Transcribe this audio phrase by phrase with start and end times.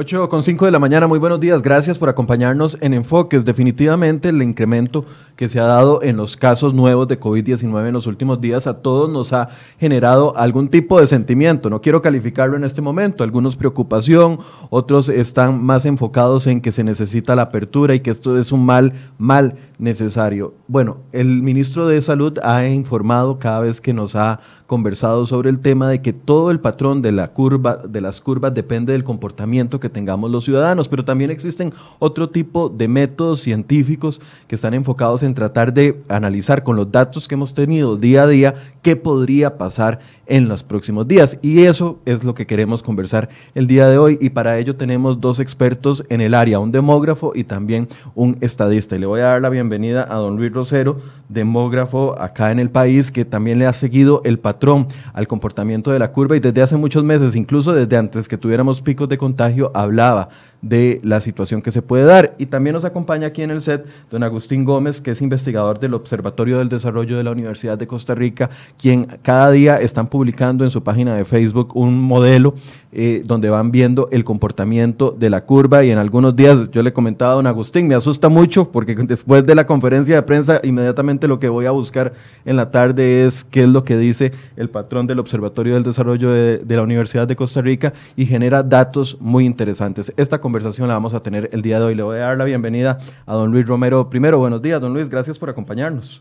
[0.00, 1.60] 8 con 5 de la mañana, muy buenos días.
[1.60, 3.44] Gracias por acompañarnos en Enfoques.
[3.44, 5.04] Definitivamente el incremento
[5.36, 8.78] que se ha dado en los casos nuevos de COVID-19 en los últimos días a
[8.80, 11.68] todos nos ha generado algún tipo de sentimiento.
[11.68, 13.24] No quiero calificarlo en este momento.
[13.24, 14.38] Algunos preocupación,
[14.70, 18.64] otros están más enfocados en que se necesita la apertura y que esto es un
[18.64, 20.54] mal, mal necesario.
[20.66, 25.58] Bueno, el ministro de Salud ha informado cada vez que nos ha conversado sobre el
[25.58, 29.80] tema de que todo el patrón de la curva, de las curvas depende del comportamiento
[29.80, 35.22] que tengamos los ciudadanos, pero también existen otro tipo de métodos científicos que están enfocados
[35.22, 39.58] en tratar de analizar con los datos que hemos tenido día a día qué podría
[39.58, 41.38] pasar en los próximos días.
[41.42, 45.20] Y eso es lo que queremos conversar el día de hoy y para ello tenemos
[45.20, 48.96] dos expertos en el área, un demógrafo y también un estadista.
[48.96, 50.98] Y le voy a dar la bienvenida a don Luis Rosero,
[51.30, 55.98] demógrafo acá en el país, que también le ha seguido el patrón al comportamiento de
[55.98, 59.70] la curva y desde hace muchos meses, incluso desde antes que tuviéramos picos de contagio,
[59.74, 60.28] hablaba
[60.62, 62.34] de la situación que se puede dar.
[62.38, 65.94] Y también nos acompaña aquí en el set don Agustín Gómez, que es investigador del
[65.94, 70.70] Observatorio del Desarrollo de la Universidad de Costa Rica, quien cada día están publicando en
[70.70, 72.54] su página de Facebook un modelo
[72.92, 76.92] eh, donde van viendo el comportamiento de la curva y en algunos días yo le
[76.92, 81.28] comentaba a don Agustín, me asusta mucho porque después de la conferencia de prensa inmediatamente
[81.28, 82.12] lo que voy a buscar
[82.44, 86.32] en la tarde es qué es lo que dice el patrón del Observatorio del Desarrollo
[86.32, 90.12] de, de la Universidad de Costa Rica y genera datos muy interesantes.
[90.16, 91.94] Esta conversación la vamos a tener el día de hoy.
[91.94, 94.10] Le voy a dar la bienvenida a don Luis Romero.
[94.10, 96.20] Primero, buenos días, don Luis, gracias por acompañarnos.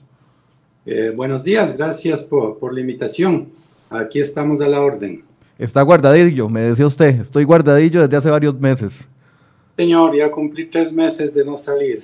[0.86, 3.50] Eh, buenos días, gracias por, por la invitación.
[3.90, 5.24] Aquí estamos a la orden.
[5.58, 7.20] Está guardadillo, me decía usted.
[7.22, 9.10] Estoy guardadillo desde hace varios meses.
[9.76, 12.04] Señor, ya cumplí tres meses de no salir.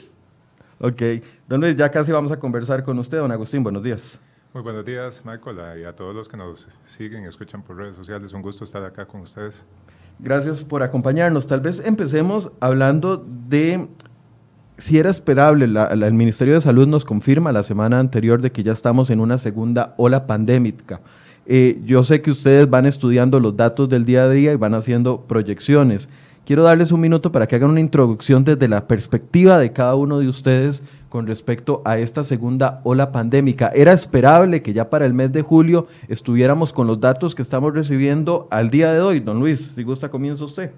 [0.79, 1.03] Ok.
[1.47, 3.19] Don Luis, ya casi vamos a conversar con usted.
[3.19, 4.19] Don Agustín, buenos días.
[4.51, 7.93] Muy buenos días, Michael, y a todos los que nos siguen y escuchan por redes
[7.93, 8.33] sociales.
[8.33, 9.63] Un gusto estar acá con ustedes.
[10.19, 11.47] Gracias por acompañarnos.
[11.47, 13.87] Tal vez empecemos hablando de
[14.77, 15.67] si era esperable.
[15.67, 19.19] La, el Ministerio de Salud nos confirma la semana anterior de que ya estamos en
[19.19, 21.01] una segunda ola pandémica.
[21.45, 24.73] Eh, yo sé que ustedes van estudiando los datos del día a día y van
[24.73, 26.09] haciendo proyecciones.
[26.45, 30.19] Quiero darles un minuto para que hagan una introducción desde la perspectiva de cada uno
[30.19, 33.72] de ustedes con respecto a esta segunda ola pandémica.
[33.73, 37.73] ¿Era esperable que ya para el mes de julio estuviéramos con los datos que estamos
[37.73, 39.22] recibiendo al día de hoy?
[39.22, 40.69] Don Luis, si gusta, comienza usted.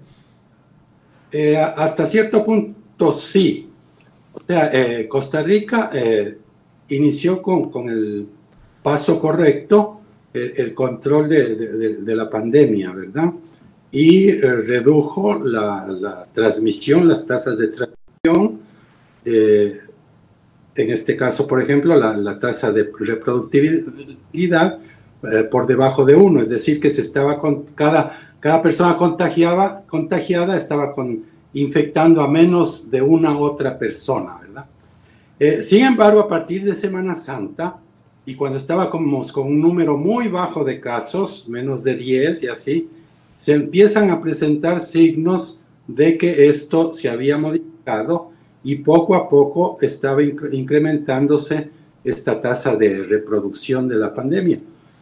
[1.30, 3.68] Eh, hasta cierto punto sí.
[4.32, 6.38] O sea, eh, Costa Rica eh,
[6.88, 8.26] inició con, con, el
[8.82, 10.00] paso correcto,
[10.32, 11.56] el, control de,
[11.96, 13.32] de, la pandemia, ¿verdad?
[13.90, 18.60] Y eh, redujo la, la, transmisión, las tasas de transmisión.
[19.24, 19.78] Eh,
[20.74, 24.78] en este caso, por ejemplo, la, la tasa de reproductividad
[25.20, 29.82] eh, por debajo de uno, es decir, que se estaba con cada, cada persona contagiaba,
[29.88, 34.66] contagiada estaba con, infectando a menos de una otra persona, ¿verdad?
[35.40, 37.78] Eh, sin embargo, a partir de Semana Santa,
[38.24, 42.88] y cuando estábamos con un número muy bajo de casos, menos de 10 y así,
[43.38, 48.32] se empiezan a presentar signos de que esto se había modificado
[48.62, 51.70] y poco a poco estaba incrementándose
[52.04, 54.60] esta tasa de reproducción de la pandemia.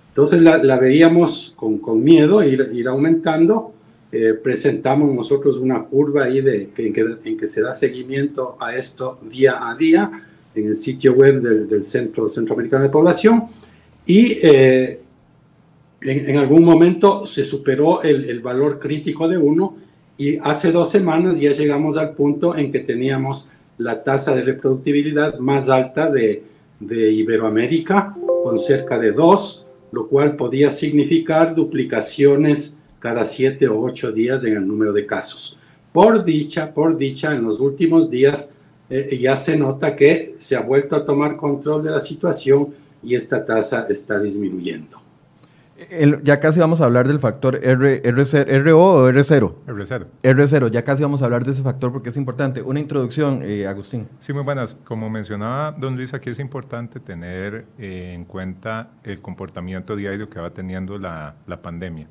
[0.09, 3.73] Entonces la, la veíamos con, con miedo ir, ir aumentando.
[4.13, 9.19] Eh, presentamos nosotros una curva ahí en, que, en que se da seguimiento a esto
[9.31, 10.11] día a día
[10.55, 13.45] en el sitio web del, del Centro Centroamericano de Población
[14.07, 15.01] y eh,
[16.07, 19.77] en, en, algún momento se superó el, el valor crítico de uno
[20.19, 25.39] y hace dos semanas ya llegamos al punto en que teníamos la tasa de reproductibilidad
[25.39, 26.43] más alta de,
[26.81, 34.13] de Iberoamérica, con cerca de 2, lo cual podía significar duplicaciones cada 7 o 8
[34.13, 35.59] días en el número de casos.
[35.93, 38.53] Por dicha, por dicha, en los últimos días
[38.89, 42.69] eh, ya se nota que se ha vuelto a tomar control de la situación
[43.03, 45.06] y esta tasa está disminuyendo.
[45.91, 49.55] El, ya casi vamos a hablar del factor R, R, RO o R0.
[49.67, 50.07] R0.
[50.23, 52.63] R0, ya casi vamos a hablar de ese factor porque es importante.
[52.63, 54.09] Una introducción, eh, Agustín.
[54.21, 54.75] Sí, muy buenas.
[54.85, 60.41] Como mencionaba don Luis, aquí es importante tener eh, en cuenta el comportamiento diario que
[60.41, 62.09] va teniendo la, la pandemia.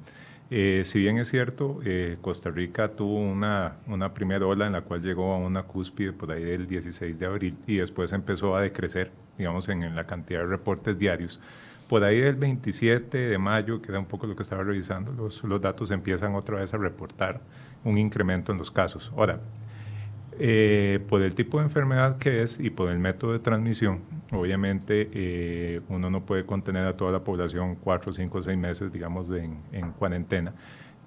[0.51, 4.81] Eh, si bien es cierto, eh, Costa Rica tuvo una, una primera ola en la
[4.81, 8.61] cual llegó a una cúspide por ahí del 16 de abril y después empezó a
[8.61, 11.41] decrecer, digamos, en, en la cantidad de reportes diarios
[11.87, 15.43] por ahí del 27 de mayo, que era un poco lo que estaba revisando, los,
[15.43, 17.41] los, datos empiezan otra vez a reportar
[17.83, 19.11] un incremento en los casos.
[19.15, 19.39] Ahora,
[20.37, 24.01] eh, por el tipo de enfermedad que es y por el método de transmisión,
[24.31, 29.29] obviamente eh, uno no puede contener a toda la población cuatro, cinco, seis meses, digamos,
[29.29, 30.53] en, en, cuarentena.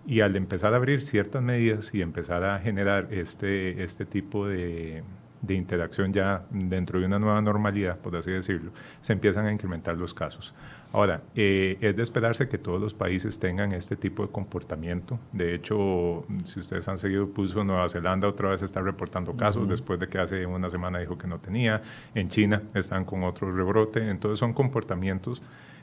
[0.07, 5.03] Y al empezar a abrir ciertas medidas y empezar a generar este, este tipo de,
[5.43, 9.97] de interacción ya dentro de una nueva normalidad, por así decirlo, se empiezan a incrementar
[9.97, 10.55] los casos.
[10.93, 15.19] Ahora, eh, es de esperarse que todos los países tengan este tipo de comportamiento.
[15.33, 20.01] De hecho, si ustedes han seguido pulso, Nueva Zelanda otra vez está reportando casos después
[20.01, 21.83] de que hace una semana dijo que no tenía.
[22.15, 24.09] En China están con otro rebrote.
[24.09, 25.43] Entonces son comportamientos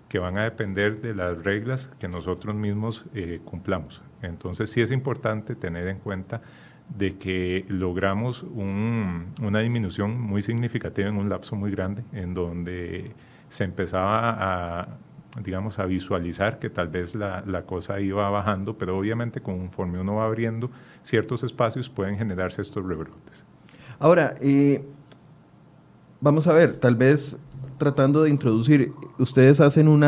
[0.10, 4.01] que van a depender de las reglas que nosotros mismos eh, cumplamos.
[4.24, 6.42] Entonces sí es importante tener en cuenta
[6.90, 13.12] de que logramos una disminución muy significativa en un lapso muy grande, en donde
[13.50, 14.88] se empezaba a,
[15.44, 20.26] digamos, a visualizar que tal vez la, cosa iba bajando, pero obviamente conforme uno va
[20.26, 20.70] abriendo
[21.02, 23.44] ciertos espacios pueden generarse estos rebrotes.
[24.00, 24.84] Ahora, eh,
[26.22, 27.38] vamos a ver, tal vez
[27.78, 30.06] tratando de introducir, ustedes hacen un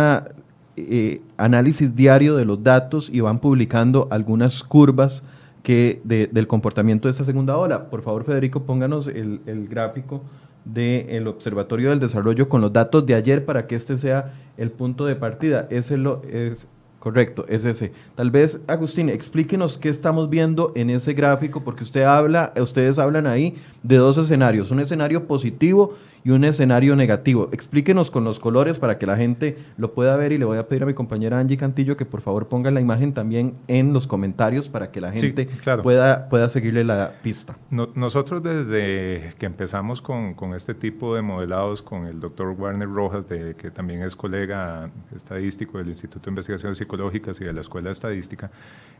[0.75, 5.23] eh, análisis diario de los datos y van publicando algunas curvas
[5.63, 7.89] que del comportamiento de esta segunda ola.
[7.89, 10.21] Por favor, Federico, pónganos el, el gráfico
[10.65, 15.05] del Observatorio del Desarrollo con los datos de ayer para que este sea el punto
[15.05, 15.67] de partida.
[15.69, 16.67] Ese lo, es
[16.99, 17.93] correcto, es ese.
[18.15, 23.27] Tal vez, Agustín, explíquenos qué estamos viendo en ese gráfico, porque usted habla, ustedes hablan
[23.27, 25.93] ahí de dos escenarios, un escenario positivo
[26.27, 27.47] y un escenario negativo.
[27.53, 30.67] Explíquenos con los colores para que la gente lo pueda ver y le voy a
[30.67, 34.07] pedir a mi compañera Angie Cantillo que por favor ponga la imagen también en los
[34.07, 35.47] comentarios para que la gente
[35.81, 37.55] pueda, pueda seguirle la pista.
[37.69, 43.29] nosotros desde que empezamos con, con, este tipo de modelados con el doctor Warner Rojas,
[43.29, 47.87] de, que también es colega estadístico del Instituto de Investigaciones Psicológicas y de la Escuela
[47.87, 48.51] de Estadística,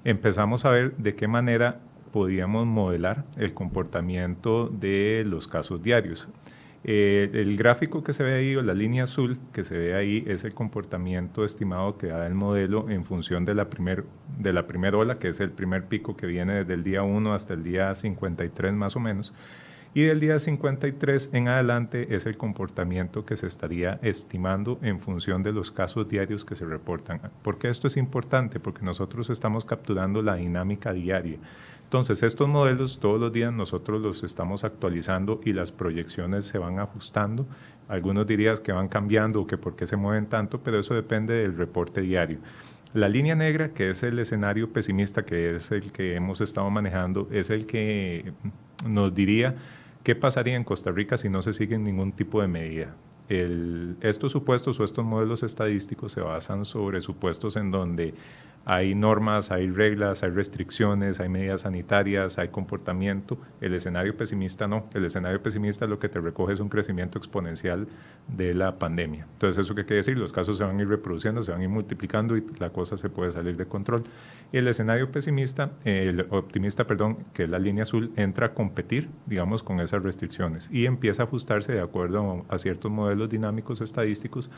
[0.06, 1.82] empezamos a ver de qué manera
[2.14, 6.30] podíamos modelar el comportamiento de los casos diarios.
[6.89, 10.24] Eh, el gráfico que se ve ahí, o la línea azul que se ve ahí,
[10.25, 14.04] es el comportamiento estimado que da el modelo en función de la primera
[14.39, 17.34] de la primera ola, que es el primer pico que viene desde el día 1
[17.34, 19.34] hasta el día 53 más o menos.
[19.94, 25.44] Y del día 53 en adelante es el comportamiento que se estaría estimando en función
[25.44, 27.19] de los casos diarios que se reportan.
[27.42, 28.60] ¿Por qué esto es importante?
[28.60, 31.40] Porque nosotros estamos capturando la dinámica diaria.
[31.88, 36.80] Entonces, estos modelos todos los días nosotros los estamos actualizando y las proyecciones se van
[36.80, 37.48] ajustando.
[37.88, 41.36] Algunos dirían que van cambiando o que por qué se mueven tanto, pero eso depende
[41.36, 42.39] del reporte diario.
[42.94, 47.30] La línea negra, que es el escenario pesimista, que es el que hemos estado manejando,
[47.31, 48.33] es el que
[48.86, 49.56] nos diría
[50.04, 52.95] qué pasaría en Costa Rica si no se sigue ningún tipo de medida.
[53.30, 58.14] Estos supuestos o estos modelos estadísticos se basan sobre supuestos en donde
[58.69, 63.38] hay normas, hay reglas, hay restricciones, hay medidas sanitarias, hay comportamiento.
[63.62, 64.90] El escenario pesimista no.
[64.94, 67.88] El escenario pesimista lo que te recoge es un crecimiento exponencial
[68.28, 69.26] de la pandemia.
[69.31, 70.18] Entonces, ¿eso qué quiere decir?
[70.18, 72.98] Los casos se van a ir reproduciendo, se van a ir multiplicando y la cosa
[72.98, 74.04] se puede salir de control.
[74.52, 79.64] El escenario pesimista, el optimista, perdón, que es la línea azul, entra a competir, digamos,
[79.64, 84.50] con esas restricciones y empieza a ajustarse de acuerdo a ciertos modelos dinámicos estadísticos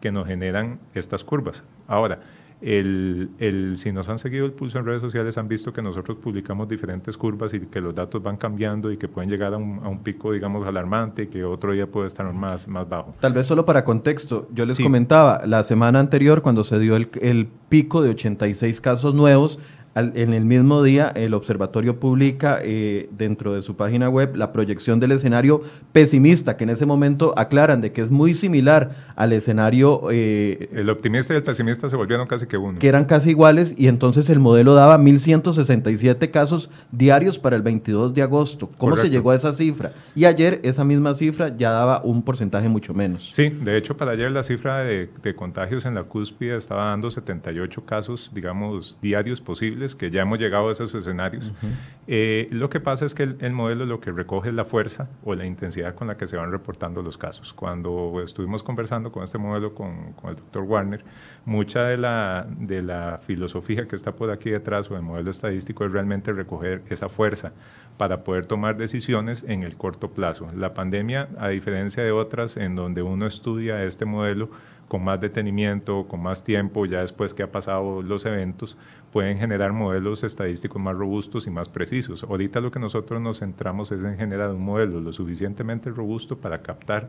[0.00, 1.64] que nos generan estas curvas.
[1.86, 2.20] Ahora,
[2.62, 6.16] el, el, si nos han seguido el pulso en redes sociales, han visto que nosotros
[6.16, 9.80] publicamos diferentes curvas y que los datos van cambiando y que pueden llegar a un,
[9.84, 13.14] a un pico, digamos, alarmante y que otro día puede estar más, más bajo.
[13.20, 17.10] Tal vez solo para contexto, yo les comentaba, la semana anterior, cuando se dio el,
[17.20, 19.58] el pico de 86 casos nuevos,
[19.96, 25.00] en el mismo día, el observatorio publica eh, dentro de su página web la proyección
[25.00, 25.62] del escenario
[25.92, 30.08] pesimista, que en ese momento aclaran de que es muy similar al escenario...
[30.10, 32.78] Eh, el optimista y el pesimista se volvieron casi que uno.
[32.78, 38.12] Que eran casi iguales y entonces el modelo daba 1.167 casos diarios para el 22
[38.12, 38.70] de agosto.
[38.76, 39.92] ¿Cómo se llegó a esa cifra?
[40.14, 43.30] Y ayer esa misma cifra ya daba un porcentaje mucho menos.
[43.32, 47.10] Sí, de hecho para ayer la cifra de, de contagios en la cúspide estaba dando
[47.10, 51.52] 78 casos, digamos, diarios posibles que ya hemos llegado a esos escenarios.
[52.06, 55.34] Eh, lo que pasa es que el, modelo lo que recoge es la fuerza o
[55.34, 57.52] la intensidad con la que se van reportando los casos.
[57.52, 61.04] Cuando estuvimos conversando con este modelo con, con el doctor Warner,
[61.44, 65.84] mucha de la, de la filosofía que está por aquí detrás o el modelo estadístico
[65.84, 67.52] es realmente recoger esa fuerza
[67.96, 70.46] para poder tomar decisiones en el corto plazo.
[70.54, 74.50] La pandemia, a diferencia de otras en donde uno estudia este modelo,
[74.88, 78.76] con más detenimiento, con más tiempo, ya después que ha pasado los eventos,
[79.16, 82.22] pueden generar modelos estadísticos más robustos y más precisos.
[82.22, 86.60] Ahorita lo que nosotros nos centramos es en generar un modelo lo suficientemente robusto para
[86.60, 87.08] captar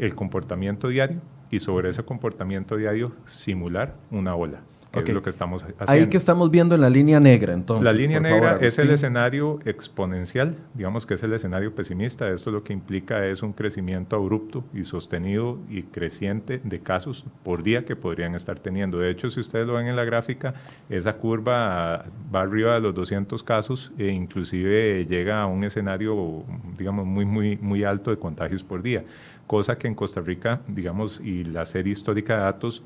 [0.00, 4.58] el comportamiento diario y sobre ese comportamiento diario simular una ola.
[5.02, 5.84] Que es lo que estamos haciendo.
[5.88, 7.84] Ahí que estamos viendo en la línea negra, entonces.
[7.84, 12.30] La línea negra es el escenario exponencial, digamos que es el escenario pesimista.
[12.30, 17.62] Esto lo que implica es un crecimiento abrupto y sostenido y creciente de casos por
[17.62, 18.98] día que podrían estar teniendo.
[18.98, 20.54] De hecho, si ustedes lo ven en la gráfica,
[20.88, 26.44] esa curva va arriba de los 200 casos e inclusive llega a un escenario,
[26.76, 29.04] digamos, muy, muy, muy alto de contagios por día
[29.46, 32.82] cosa que en Costa Rica, digamos, y la serie histórica de datos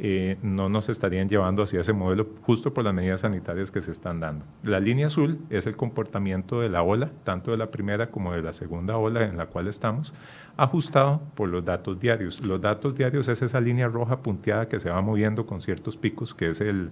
[0.00, 3.90] eh, no nos estarían llevando hacia ese modelo justo por las medidas sanitarias que se
[3.90, 4.44] están dando.
[4.62, 8.42] La línea azul es el comportamiento de la ola, tanto de la primera como de
[8.42, 10.14] la segunda ola en la cual estamos,
[10.56, 12.40] ajustado por los datos diarios.
[12.44, 16.32] Los datos diarios es esa línea roja punteada que se va moviendo con ciertos picos,
[16.32, 16.90] que es el,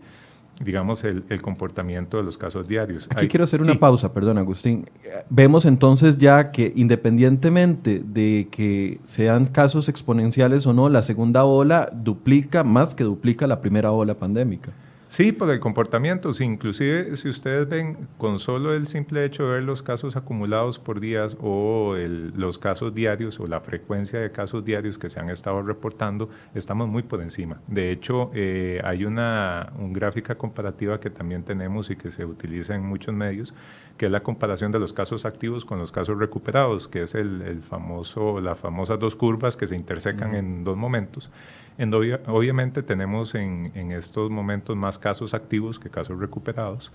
[0.63, 3.09] digamos, el, comportamiento de los casos diarios.
[3.15, 4.89] Aquí quiero hacer una pausa, perdón, Agustín.
[5.29, 11.91] Vemos entonces ya que independientemente de que sean casos exponenciales o no, la segunda ola
[11.93, 14.73] duplica, más que duplica la primera ola pandémica.
[15.17, 16.35] Sí, por el comportamiento.
[16.35, 20.79] Sí, inclusive si ustedes ven con solo el simple hecho de ver los casos acumulados
[20.79, 25.31] por días o los casos diarios o la frecuencia de casos diarios que se han
[25.31, 27.63] estado reportando, estamos muy por encima.
[27.67, 32.83] De hecho, eh, hay una gráfica comparativa que también tenemos y que se utiliza en
[32.83, 33.55] muchos medios,
[33.97, 37.63] que es la comparación de los casos activos con los casos recuperados, que es el,
[37.63, 41.31] famoso, las famosas dos curvas que se intersecan en dos momentos
[42.27, 46.93] obviamente tenemos en, estos momentos más casos activos que casos recuperados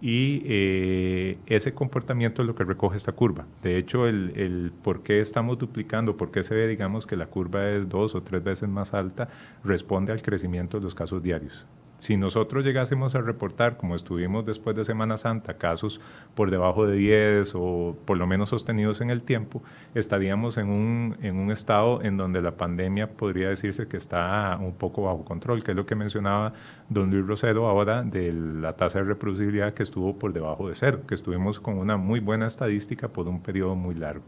[0.00, 3.46] y eh, ese comportamiento es lo que recoge esta curva.
[3.62, 7.26] De hecho, el, el, por qué estamos duplicando, por qué se ve, digamos, que la
[7.26, 9.28] curva es dos o tres veces más alta,
[9.64, 11.66] responde al crecimiento de los casos diarios.
[11.98, 16.00] Si nosotros llegásemos a reportar, como estuvimos después de Semana Santa, casos
[16.36, 19.62] por debajo de 10 o por lo menos sostenidos en el tiempo,
[19.94, 24.74] estaríamos en un, en un estado en donde la pandemia podría decirse que está un
[24.74, 26.52] poco bajo control, que es lo que mencionaba
[26.88, 31.00] don Luis Rosero ahora de la tasa de reproducibilidad que estuvo por debajo de cero,
[31.06, 34.22] que estuvimos con una muy buena estadística por un periodo muy largo.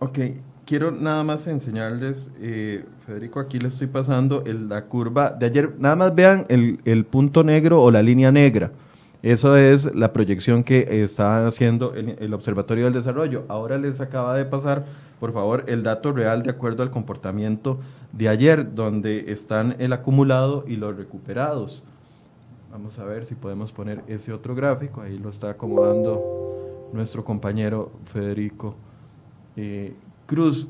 [0.00, 0.18] Ok,
[0.64, 5.74] quiero nada más enseñarles, eh, Federico, aquí le estoy pasando la curva de ayer.
[5.78, 8.70] Nada más vean el, punto negro o la línea negra.
[9.22, 13.44] Eso es la proyección que está haciendo el, Observatorio del Desarrollo.
[13.48, 14.84] Ahora les acaba de pasar,
[15.20, 17.78] por favor, el dato real de acuerdo al comportamiento
[18.12, 21.84] de ayer, donde están el acumulado y los recuperados.
[22.72, 25.02] Vamos a ver si podemos poner ese otro gráfico.
[25.02, 28.74] Ahí lo está acomodando nuestro compañero Federico.
[29.56, 29.94] Eh,
[30.26, 30.68] Cruz,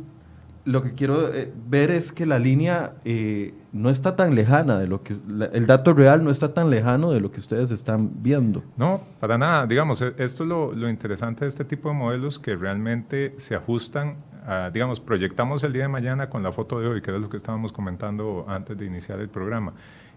[0.64, 4.86] lo que quiero eh, ver es que la línea eh, no está tan lejana de
[4.86, 5.14] lo que
[5.52, 8.62] el dato real no está tan lejano de lo que ustedes están viendo.
[8.76, 9.66] No, para nada.
[9.66, 14.16] Digamos, e, esto es lo, interesante de este tipo de modelos que realmente se ajustan.
[14.46, 17.28] A, digamos, proyectamos el día de mañana con la foto de hoy, que es lo
[17.28, 19.72] que estábamos comentando antes de iniciar el programa.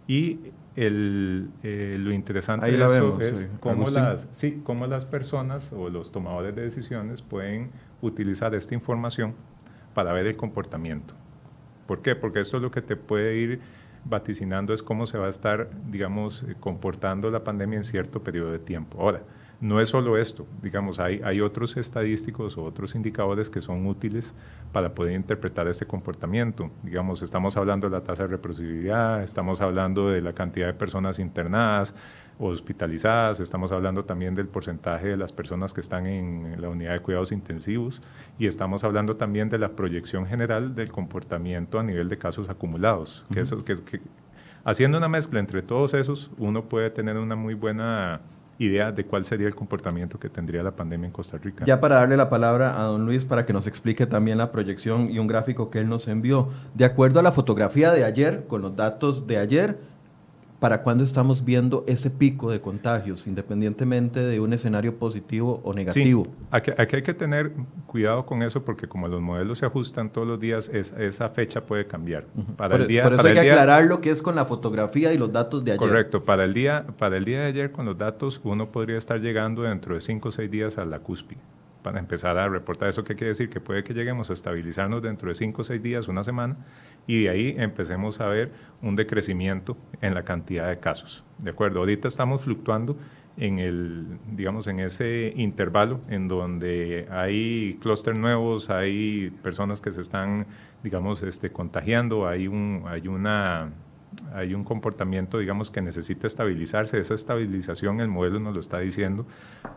[0.08, 0.40] Y
[0.76, 6.12] el, eh, lo interesante de eso es cómo, las, sí, cómo las personas o los
[6.12, 7.72] tomadores de decisiones pueden
[8.06, 9.34] utilizar esta información
[9.94, 11.14] para ver el comportamiento.
[11.88, 12.16] ¿Por qué?
[12.16, 13.62] Porque esto es lo que te puede ir
[14.06, 18.52] vaticinando es cómo se va a estar, digamos, eh, comportando la pandemia en cierto periodo
[18.52, 19.02] de tiempo.
[19.02, 19.24] Ahora,
[19.62, 24.34] no es solo esto, digamos, hay, hay otros estadísticos o otros indicadores que son útiles
[24.72, 26.70] para poder interpretar este comportamiento.
[26.84, 31.20] Digamos, estamos hablando de la tasa de reproducibilidad, estamos hablando de la cantidad de personas
[31.20, 31.96] internadas,
[32.40, 37.00] hospitalizadas, estamos hablando también del porcentaje de las personas que están en la unidad de
[37.00, 38.02] cuidados intensivos
[38.38, 43.26] y estamos hablando también de la proyección general del comportamiento a nivel de casos acumulados.
[43.32, 44.02] que eso, que, que,
[44.64, 48.20] haciendo una mezcla entre todos esos, uno puede tener una muy buena
[48.58, 51.66] idea de cuál sería el comportamiento que tendría la pandemia en Costa Rica.
[51.66, 55.10] Ya para darle la palabra a don Luis para que nos explique también la proyección
[55.12, 56.50] y un gráfico que él nos envió.
[56.74, 59.78] De acuerdo a la fotografía de ayer, con los datos de ayer,
[60.66, 66.24] para cuándo estamos viendo ese pico de contagios, independientemente de un escenario positivo o negativo.
[66.26, 67.52] Sí, aquí, hay que tener
[67.86, 71.86] cuidado con eso porque como los modelos se ajustan todos los días, esa fecha puede
[71.86, 72.26] cambiar.
[72.58, 75.20] para el día, por eso hay que aclarar lo que es con la fotografía y
[75.20, 75.88] los datos de ayer.
[75.88, 79.22] Correcto, para el, día, para el día de ayer con los datos uno podría estar
[79.22, 81.42] llegando dentro de 5 o 6 días a la cúspide
[81.86, 82.90] para empezar a reportar.
[82.90, 83.48] ¿Eso qué quiere decir?
[83.48, 86.58] Que puede que lleguemos a estabilizarnos dentro de 5 o 6 días, una semana,
[87.06, 88.52] y de ahí empecemos a ver
[88.82, 91.24] un decrecimiento en la cantidad de casos.
[91.38, 91.82] ¿De acuerdo?
[91.82, 92.98] Ahorita estamos fluctuando
[93.38, 100.02] en el, digamos, en ese intervalo en donde hay clústeres nuevos, hay personas que se
[100.02, 100.48] están,
[100.82, 103.70] digamos, este, contagiando, hay un, hay una
[104.34, 107.00] hay un comportamiento, digamos, que necesita estabilizarse.
[107.00, 109.26] Esa estabilización, el modelo nos lo está diciendo,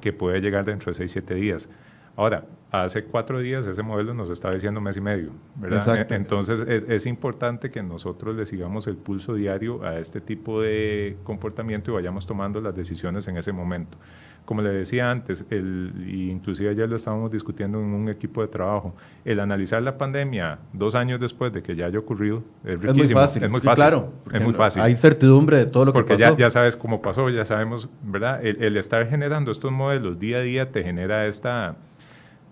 [0.00, 1.69] que puede llegar dentro de 6, 7 días.
[2.18, 6.10] Ahora, hace cuatro días ese modelo nos está diciendo mes y medio, ¿verdad?
[6.10, 11.16] E, entonces es, importante que nosotros le sigamos el pulso diario a este tipo de
[11.22, 13.98] comportamiento y vayamos tomando las decisiones en ese momento.
[14.44, 18.96] Como le decía antes, el, inclusive ayer lo estábamos discutiendo en un equipo de trabajo,
[19.25, 22.90] el analizar la pandemia dos años después de que ya haya ocurrido es riquísimo.
[22.90, 23.42] Es muy fácil.
[23.44, 23.76] Es muy fácil.
[23.76, 24.12] claro.
[24.32, 24.82] Es muy fácil.
[24.82, 26.08] Hay certidumbre de todo lo que pasó.
[26.08, 28.44] Porque ya, ya sabes cómo pasó, ya sabemos, ¿verdad?
[28.44, 31.76] El, el estar generando estos modelos día a día te genera esta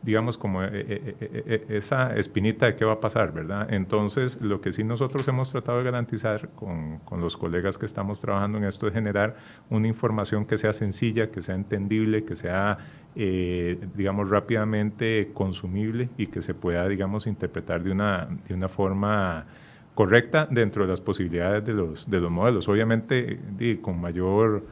[0.07, 3.67] digamos, como eh, eh, eh, esa espinita de qué va a pasar, ¿verdad?
[3.75, 8.21] Entonces, lo que sí nosotros hemos tratado de garantizar con, con, los colegas que estamos
[8.21, 9.35] trabajando en esto es generar
[9.69, 12.79] una información que sea sencilla, que sea entendible, que sea,
[13.17, 19.47] digamos, rápidamente consumible y que se pueda, digamos, interpretar de una, de una forma
[19.95, 22.69] correcta dentro de las posibilidades de los, de los modelos.
[22.69, 23.41] Obviamente,
[23.83, 24.63] con mayor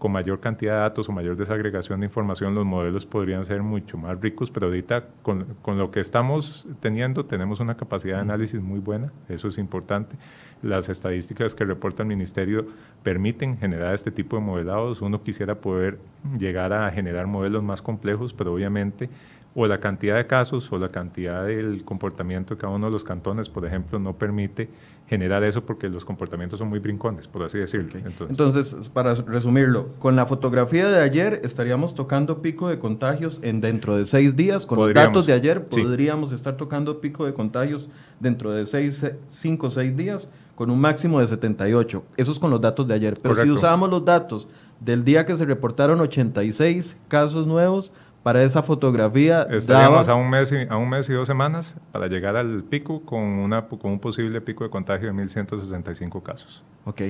[0.00, 3.98] con mayor cantidad de datos o mayor desagregación de información, los modelos podrían ser mucho
[3.98, 8.62] más ricos, pero ahorita con, con, lo que estamos teniendo tenemos una capacidad de análisis
[8.62, 10.16] muy buena, eso es importante.
[10.62, 12.66] Las estadísticas que reporta el Ministerio
[13.02, 15.00] permiten generar este tipo de modelados.
[15.00, 15.98] Uno quisiera poder
[16.38, 19.10] llegar a generar modelos más complejos, pero obviamente
[19.54, 23.02] o la cantidad de casos o la cantidad del comportamiento de cada uno de los
[23.02, 24.68] cantones, por ejemplo, no permite
[25.08, 27.98] generar eso porque los comportamientos son muy brincones, por así decirlo.
[28.28, 33.96] Entonces, para resumirlo, con la fotografía de ayer estaríamos tocando pico de contagios en dentro
[33.96, 37.90] de seis días, con los datos de ayer podríamos estar tocando pico de contagios
[38.20, 40.28] dentro de seis, cinco o seis días
[40.60, 42.04] con un máximo de 78.
[42.18, 43.18] Eso es con los datos de ayer.
[43.20, 44.46] Pero si usamos los datos
[44.78, 49.42] del día que se reportaron 86 casos nuevos, para esa fotografía.
[49.50, 53.02] Estaríamos a, un mes y, a un mes y dos semanas para llegar al pico
[53.02, 56.62] con, una, con un posible pico de contagio de 1.165 casos.
[56.84, 57.02] Ok,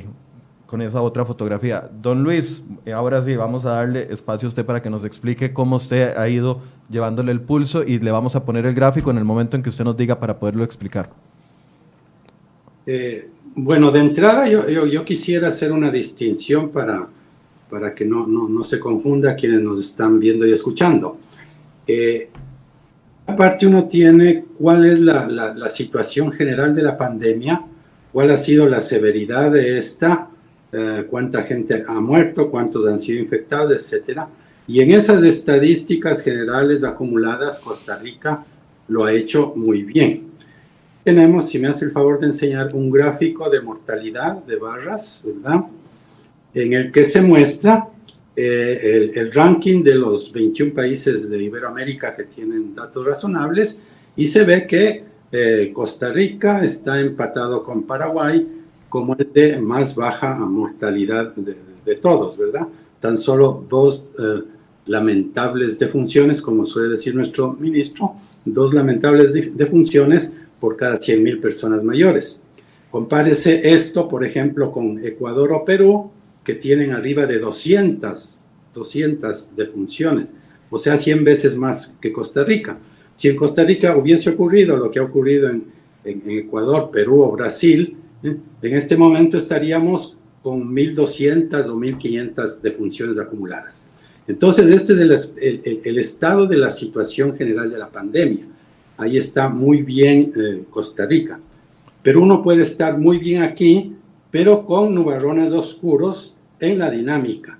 [0.66, 1.90] con esa otra fotografía.
[2.00, 5.52] Don Luis, eh, ahora sí, vamos a darle espacio a usted para que nos explique
[5.52, 9.18] cómo usted ha ido llevándole el pulso y le vamos a poner el gráfico en
[9.18, 11.10] el momento en que usted nos diga para poderlo explicar.
[12.86, 17.08] Eh, bueno, de entrada yo, yo, yo quisiera hacer una distinción para
[17.70, 21.18] para que no, no, no, se confunda quienes nos están viendo y escuchando.
[21.86, 22.28] Eh,
[23.26, 27.64] aparte uno tiene cuál es la, la, situación general de la pandemia,
[28.12, 30.28] cuál ha sido la severidad de esta,
[30.72, 34.28] eh, cuánta gente ha muerto, cuántos han sido infectados, etcétera.
[34.66, 38.44] Y en esas estadísticas generales acumuladas, Costa Rica
[38.88, 40.28] lo ha hecho muy bien.
[41.02, 45.64] Tenemos, si me hace el favor de enseñar, un gráfico de mortalidad de barras, ¿verdad?
[46.54, 47.88] En el que se muestra
[48.36, 53.82] eh, el, ranking de los 21 países de Iberoamérica que tienen datos razonables
[54.16, 58.46] y se ve que eh, Costa Rica está empatado con Paraguay
[58.88, 62.68] como el de más baja mortalidad de, todos, ¿verdad?
[63.00, 64.42] Tan solo dos eh,
[64.86, 72.42] lamentables defunciones, como suele decir nuestro ministro, dos lamentables defunciones por cada 100.000 personas mayores.
[72.90, 76.10] Compárese esto, por ejemplo, con Ecuador o Perú,
[76.44, 80.34] que tienen arriba de 200, 200 defunciones,
[80.70, 82.78] o sea, 100 veces más que Costa Rica.
[83.16, 87.94] Si en Costa Rica hubiese ocurrido lo que ha ocurrido en, Ecuador, Perú o Brasil,
[88.22, 88.34] ¿eh?
[88.62, 93.84] en este momento estaríamos con 1.200 o 1.500 defunciones acumuladas.
[94.26, 98.46] Entonces, este es el, el, estado de la situación general de la pandemia.
[98.96, 101.38] Ahí está muy bien eh, Costa Rica.
[102.02, 103.94] Pero uno puede estar muy bien aquí,
[104.30, 107.58] pero con nubarrones oscuros en la dinámica.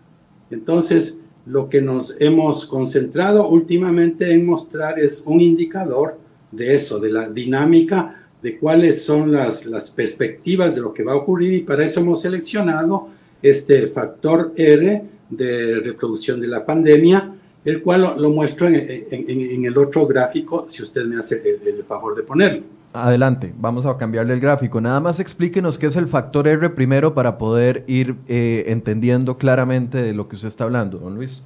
[0.50, 6.18] Entonces, lo que nos hemos concentrado últimamente en mostrar es un indicador
[6.52, 11.12] de eso, de la dinámica, de cuáles son las, las perspectivas de lo que va
[11.12, 13.08] a ocurrir y para eso hemos seleccionado
[13.42, 19.76] este factor R de reproducción de la pandemia, el cual lo, muestro en, en, el
[19.76, 22.79] otro gráfico, si usted me hace el favor de ponerlo.
[22.92, 24.80] Adelante, vamos a cambiarle el gráfico.
[24.80, 30.02] Nada más explíquenos qué es el factor R primero para poder ir eh, entendiendo claramente
[30.02, 31.42] de lo que usted está hablando, don Luis.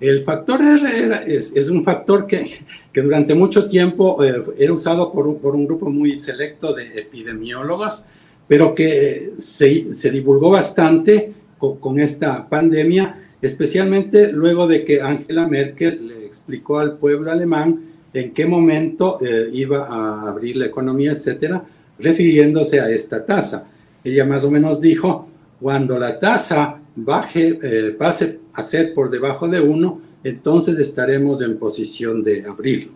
[0.00, 2.44] El factor R es, un factor que,
[2.92, 8.06] que, durante mucho tiempo eh, era usado por por un, grupo muy selecto de epidemiólogos,
[8.48, 15.46] pero que se, se divulgó bastante con, con, esta pandemia, especialmente luego de que Angela
[15.46, 17.80] Merkel le explicó al pueblo alemán
[18.12, 21.64] en qué momento eh, iba a abrir la economía, etcétera,
[21.98, 23.68] refiriéndose a esta tasa.
[24.02, 25.28] Ella más o menos dijo,
[25.60, 31.58] cuando la tasa baje, eh, pase a ser por debajo de uno, entonces estaremos en
[31.58, 32.92] posición de abrirlo.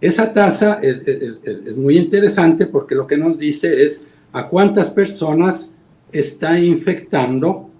[0.00, 4.90] Esa tasa es, es, es, muy interesante porque lo que nos dice es a cuántas
[4.90, 5.76] personas
[6.10, 7.70] está infectando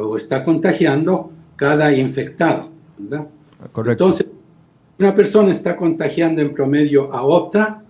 [0.00, 2.70] o está contagiando cada infectado.
[2.96, 3.26] ¿verdad?
[3.72, 4.04] Correcto.
[4.04, 4.26] Entonces,
[4.98, 7.82] una persona está contagiando en promedio a otra,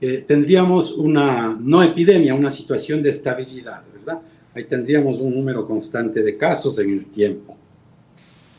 [0.00, 4.22] eh, tendríamos una, no epidemia, una situación de estabilidad, ¿verdad?
[4.54, 7.56] Ahí tendríamos un número constante de casos en el tiempo.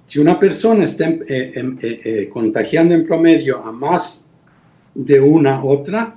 [0.06, 1.22] Si una persona está eh,
[1.82, 4.30] eh, contagiando en promedio a más
[4.94, 6.16] de una otra,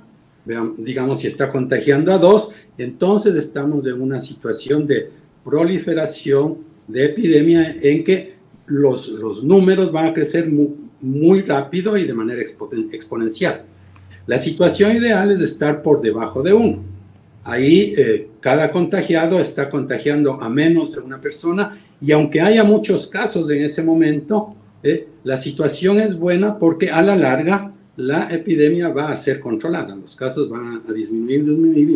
[0.77, 5.09] digamos si está contagiando a dos, entonces estamos en una situación de
[5.43, 6.57] proliferación
[6.87, 8.33] de epidemia en que
[8.65, 13.63] los, los números van a crecer muy, muy rápido y de manera exponencial.
[14.25, 16.79] La situación ideal es estar por debajo de uno.
[17.43, 23.07] Ahí eh, cada contagiado está contagiando a menos de una persona y aunque haya muchos
[23.07, 28.87] casos en ese momento, eh, la situación es buena porque a la larga la epidemia
[28.89, 31.89] va a ser controlada, los casos van a disminuir, disminuir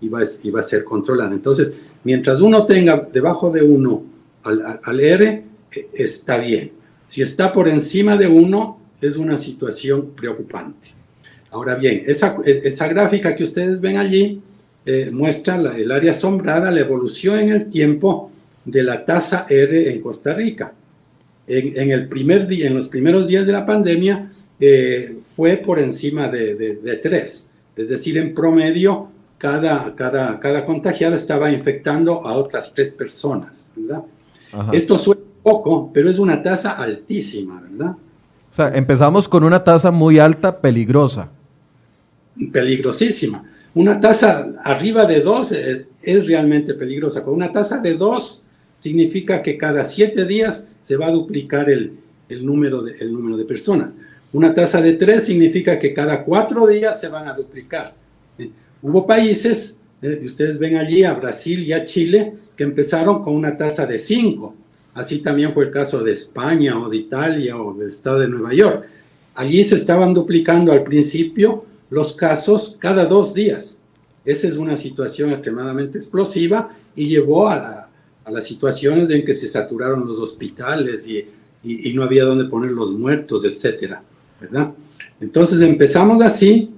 [0.00, 1.32] y va, y va, a ser controlada.
[1.32, 4.04] Entonces, mientras uno tenga debajo de uno
[4.44, 5.44] al, al R, eh,
[5.92, 6.83] está bien.
[7.14, 10.88] Si está por encima de uno, es una situación preocupante.
[11.52, 14.42] Ahora bien, esa, esa gráfica que ustedes ven allí
[14.84, 18.32] eh, muestra el área asombrada, la evolución en el tiempo
[18.64, 20.72] de la tasa R en Costa Rica.
[21.46, 26.28] En, el primer día, en los primeros días de la pandemia eh, fue por encima
[26.28, 27.52] de, de, 3.
[27.76, 29.06] Es decir, en promedio,
[29.38, 33.70] cada, cada, cada contagiado estaba infectando a otras tres personas.
[33.76, 34.02] ¿verdad?
[34.72, 37.92] Esto suena poco, pero es una tasa altísima, ¿verdad?
[38.50, 41.30] O sea, empezamos con una tasa muy alta, peligrosa
[42.52, 43.44] peligrosísima.
[43.74, 47.24] Una tasa arriba de 2 es, realmente peligrosa.
[47.24, 48.44] Con una tasa de 2
[48.78, 51.92] significa que cada 7 días se va a duplicar el,
[52.28, 53.98] número de, el número de personas.
[54.32, 57.94] Una tasa de 3 significa que cada 4 días se van a duplicar.
[58.38, 58.50] Eh,
[58.82, 63.56] hubo países, eh, ustedes ven allí a Brasil y a Chile, que empezaron con una
[63.56, 64.54] tasa de 5.
[64.94, 68.54] Así también fue el caso de España o de Italia o del estado de Nueva
[68.54, 68.86] York.
[69.34, 73.82] Allí se estaban duplicando al principio los casos cada dos días.
[74.24, 77.88] Esa es una situación extremadamente explosiva y llevó a,
[78.26, 81.26] las situaciones en que se saturaron los hospitales y,
[81.94, 84.02] no había dónde poner los muertos, etcétera.
[85.20, 86.70] Entonces empezamos así,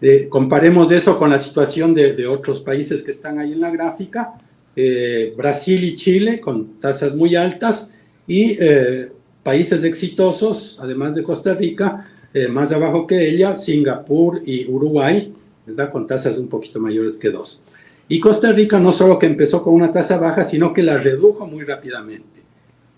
[0.00, 4.34] eh, comparemos eso con la situación de, otros países que están ahí en la gráfica,
[4.76, 7.94] eh, Brasil y Chile con tasas muy altas
[8.26, 9.10] y eh,
[9.42, 15.32] países exitosos, además de Costa Rica, eh, más abajo que ella, Singapur y Uruguay,
[15.66, 15.92] ¿verdad?
[15.92, 17.62] con tasas un poquito mayores que dos.
[18.08, 21.46] Y Costa Rica no solo que empezó con una tasa baja, sino que la redujo
[21.46, 22.42] muy rápidamente.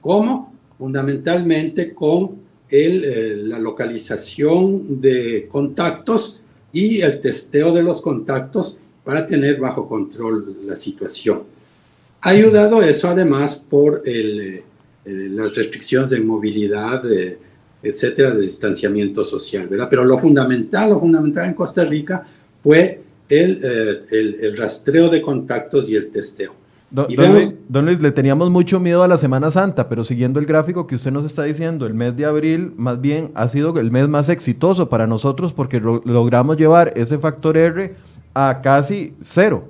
[0.00, 0.54] ¿Cómo?
[0.78, 9.26] Fundamentalmente con el, eh, la localización de contactos y el testeo de los contactos para
[9.26, 11.42] tener bajo control la situación.
[12.26, 14.62] Ha ayudado eso además por el, eh,
[15.04, 17.38] las restricciones de movilidad, de,
[17.80, 19.86] etcétera, de distanciamiento social, ¿verdad?
[19.88, 22.26] Pero lo fundamental, lo fundamental en Costa Rica
[22.64, 26.52] fue el, eh, el, rastreo de contactos y el testeo.
[26.90, 30.96] Don, Luis, le teníamos mucho miedo a la Semana Santa, pero siguiendo el gráfico que
[30.96, 34.30] usted nos está diciendo, el mes de abril más bien ha sido el mes más
[34.30, 37.94] exitoso para nosotros porque logramos llevar ese factor R
[38.34, 39.68] a casi cero.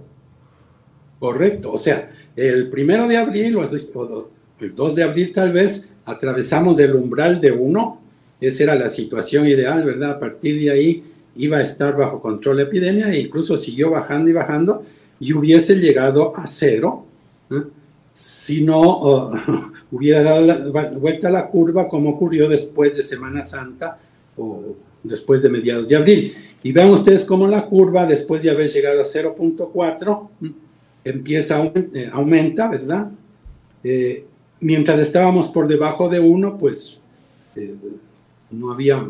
[1.19, 6.79] Correcto, o sea, el primero de abril o el 2 de abril tal vez atravesamos
[6.79, 8.07] el umbral de 1
[8.41, 10.13] esa era la situación ideal, ¿verdad?
[10.13, 11.03] A partir de ahí
[11.37, 14.85] iba a estar bajo control la epidemia e incluso siguió bajando y bajando
[15.19, 17.07] y hubiese llegado a cero
[18.13, 19.31] si no
[19.91, 23.99] hubiera dado la vuelta a la curva como ocurrió después de Semana Santa
[24.37, 26.35] o después de mediados de abril.
[26.63, 30.29] Y vean ustedes cómo la curva, después de haber llegado a 0.4,
[31.07, 33.11] empieza a eh, aumenta, ¿verdad?
[33.85, 34.25] Eh,
[34.61, 37.01] mientras estábamos por debajo de 1, pues
[37.55, 37.75] eh,
[38.51, 39.05] no había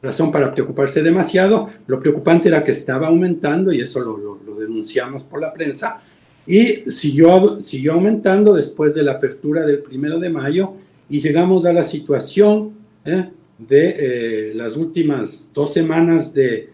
[0.00, 1.68] razón para preocuparse demasiado.
[1.86, 6.00] Lo preocupante era que estaba aumentando y eso lo, denunciamos por la prensa.
[6.46, 10.74] Y siguió, siguió aumentando después de la apertura del primero de mayo
[11.08, 12.72] y llegamos a la situación
[13.04, 13.28] ¿eh?
[13.58, 16.70] de eh, las últimas dos semanas de,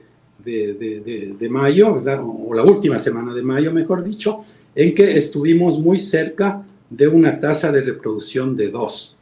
[0.48, 6.64] de, mayo, o la última semana de mayo, mejor dicho, en que estuvimos muy cerca
[6.88, 9.18] de una tasa de reproducción de dos.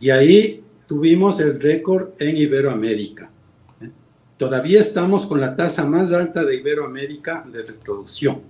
[0.00, 3.30] Y ahí tuvimos el récord en Iberoamérica.
[3.80, 3.90] ¿eh?
[4.36, 8.40] Todavía estamos con la tasa más alta de Iberoamérica de reproducción,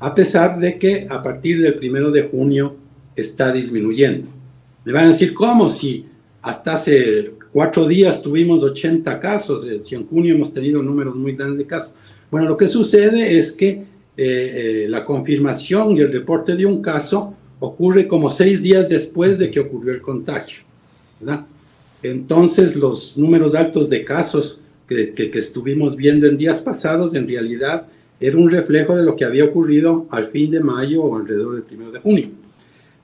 [0.00, 2.76] a pesar de que a partir del primero de junio
[3.14, 4.28] está disminuyendo.
[4.84, 5.68] Me van a decir, ¿cómo?
[5.68, 6.06] Si
[6.42, 11.36] hasta hace cuatro días tuvimos 80 casos, eh, si en junio hemos tenido números muy
[11.36, 11.96] grandes de casos.
[12.28, 13.84] Bueno, lo que sucede es que
[14.16, 19.52] eh, la confirmación y el reporte de un caso ocurre como seis días después de
[19.52, 20.64] que ocurrió el contagio.
[21.20, 21.46] ¿verdad?
[22.02, 27.86] Entonces, los números altos de casos que, que, estuvimos viendo en días pasados, en realidad,
[28.18, 31.62] era un reflejo de lo que había ocurrido al fin de mayo o alrededor del
[31.62, 32.30] primero de junio.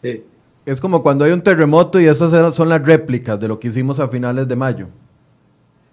[0.02, 0.22] Eh,
[0.66, 3.98] es como cuando hay un terremoto y esas son las réplicas de lo que hicimos
[3.98, 4.88] a finales de mayo.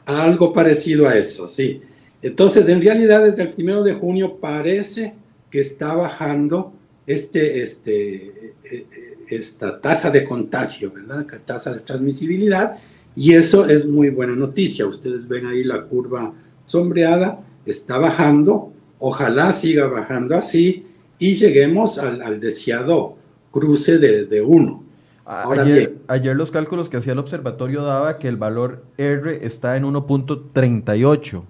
[0.06, 1.82] Algo parecido a eso, sí.
[2.22, 5.16] Entonces, en realidad, desde el primero de junio parece
[5.50, 6.74] que está bajando
[7.06, 8.88] este, este, eh, eh,
[9.30, 11.26] esta tasa de contagio, ¿verdad?
[11.46, 12.78] Tasa de transmisibilidad,
[13.16, 14.86] y eso es muy buena noticia.
[14.86, 16.34] Ustedes ven ahí la curva
[16.66, 20.86] sombreada, está bajando, ojalá siga bajando así
[21.20, 23.18] y lleguemos al, deseado
[23.52, 24.84] cruce de, uno.
[25.26, 29.76] Ahora ayer, ayer, los cálculos que hacía el observatorio daba que el valor R está
[29.76, 31.44] en 1.38.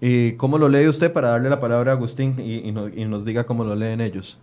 [0.00, 3.44] ¿Y cómo lo lee usted para darle la palabra a Agustín y, y nos diga
[3.44, 4.38] cómo lo leen ellos?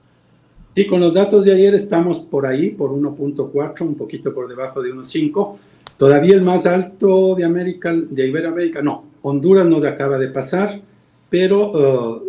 [0.75, 4.81] Sí, con los datos de ayer estamos por ahí, por 1.4, un poquito por debajo
[4.81, 5.55] de 1.5.
[5.97, 9.05] Todavía el más alto de América, de Iberoamérica, no.
[9.21, 10.81] Honduras nos acaba de pasar,
[11.29, 12.21] pero uh,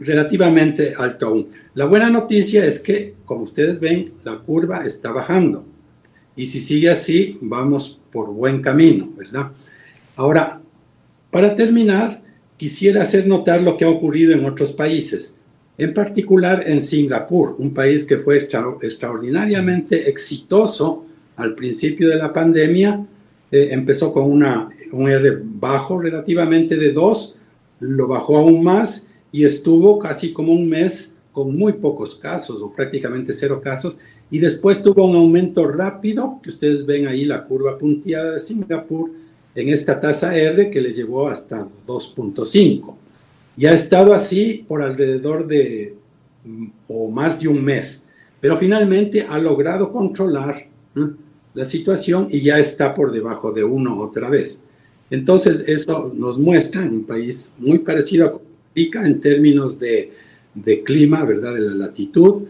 [0.00, 1.48] relativamente alto aún.
[1.74, 5.64] La buena noticia es que, como ustedes ven, la curva está bajando.
[6.36, 9.52] Y si sigue así, vamos por buen camino, ¿verdad?
[10.16, 10.60] Ahora,
[11.30, 12.22] para terminar,
[12.56, 15.38] quisiera hacer notar lo que ha ocurrido en otros países
[15.78, 23.04] en particular en Singapur, un país que fue extraordinariamente exitoso al principio de la pandemia.
[23.50, 27.36] Eh, empezó con una, un R bajo relativamente de 2,
[27.80, 32.70] lo bajó aún más y estuvo casi como un mes con muy pocos casos o
[32.70, 33.98] prácticamente cero casos
[34.30, 39.10] y después tuvo un aumento rápido, que ustedes ven ahí la curva punteada de Singapur,
[39.54, 42.94] en esta tasa R que le llevó hasta 2.5.
[43.58, 45.94] Y ha estado así por alrededor de
[46.88, 48.08] o más de un mes,
[48.40, 50.66] pero finalmente ha logrado controlar
[51.54, 54.64] la situación y ya está por debajo de uno otra vez.
[55.10, 60.12] Entonces, eso nos muestra en un país muy parecido a En términos de,
[60.54, 61.54] de clima, ¿verdad?
[61.54, 62.44] De la latitud,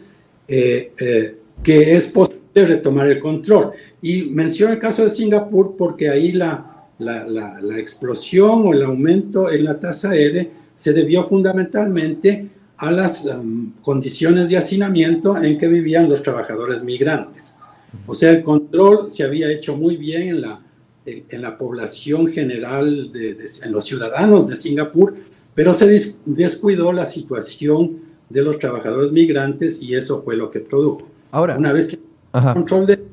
[0.46, 3.72] eh, eh, que es posible retomar el control.
[4.00, 8.82] Y menciono el caso de Singapur porque ahí la, la, la, la explosión o el
[8.82, 15.56] aumento en la tasa R se debió fundamentalmente a las um, condiciones de hacinamiento en
[15.56, 17.58] que vivían los trabajadores migrantes.
[18.06, 20.60] O sea, el control se había hecho muy bien en la,
[21.06, 25.14] en, la población general, de, en los ciudadanos de Singapur,
[25.54, 25.86] pero se
[26.24, 31.08] descuidó la situación de los trabajadores migrantes y eso fue lo que produjo.
[31.30, 31.98] Ahora, una vez que
[32.34, 33.04] el control de,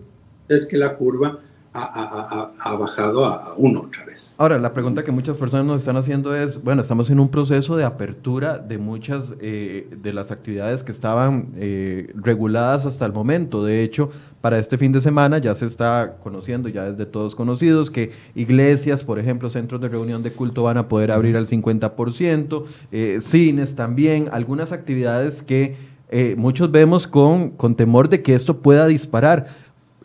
[0.48, 1.40] es que la curva
[1.74, 4.36] ha, bajado a uno otra vez.
[4.40, 7.76] Ahora, la pregunta que muchas personas nos están haciendo es, bueno, estamos en un proceso
[7.76, 13.64] de apertura de muchas eh, de las actividades que estaban eh, reguladas hasta el momento.
[13.64, 14.10] De hecho,
[14.42, 18.12] para este fin de semana ya se está conociendo, ya es de todos conocidos, que
[18.34, 23.18] iglesias, por ejemplo, centros de reunión de culto van a poder abrir al 50%, eh,
[23.22, 25.90] cines también, algunas actividades que
[26.38, 29.46] muchos vemos con, con temor de que esto pueda disparar.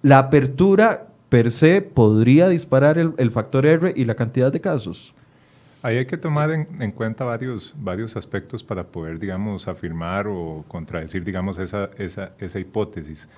[0.03, 5.13] La apertura per se podría disparar el, factor R y la cantidad de casos?
[5.83, 11.25] Ahí hay que tomar en, cuenta varios, varios aspectos para poder, digamos, afirmar o contradecir,
[11.25, 13.29] digamos, esa, esa, hipótesis.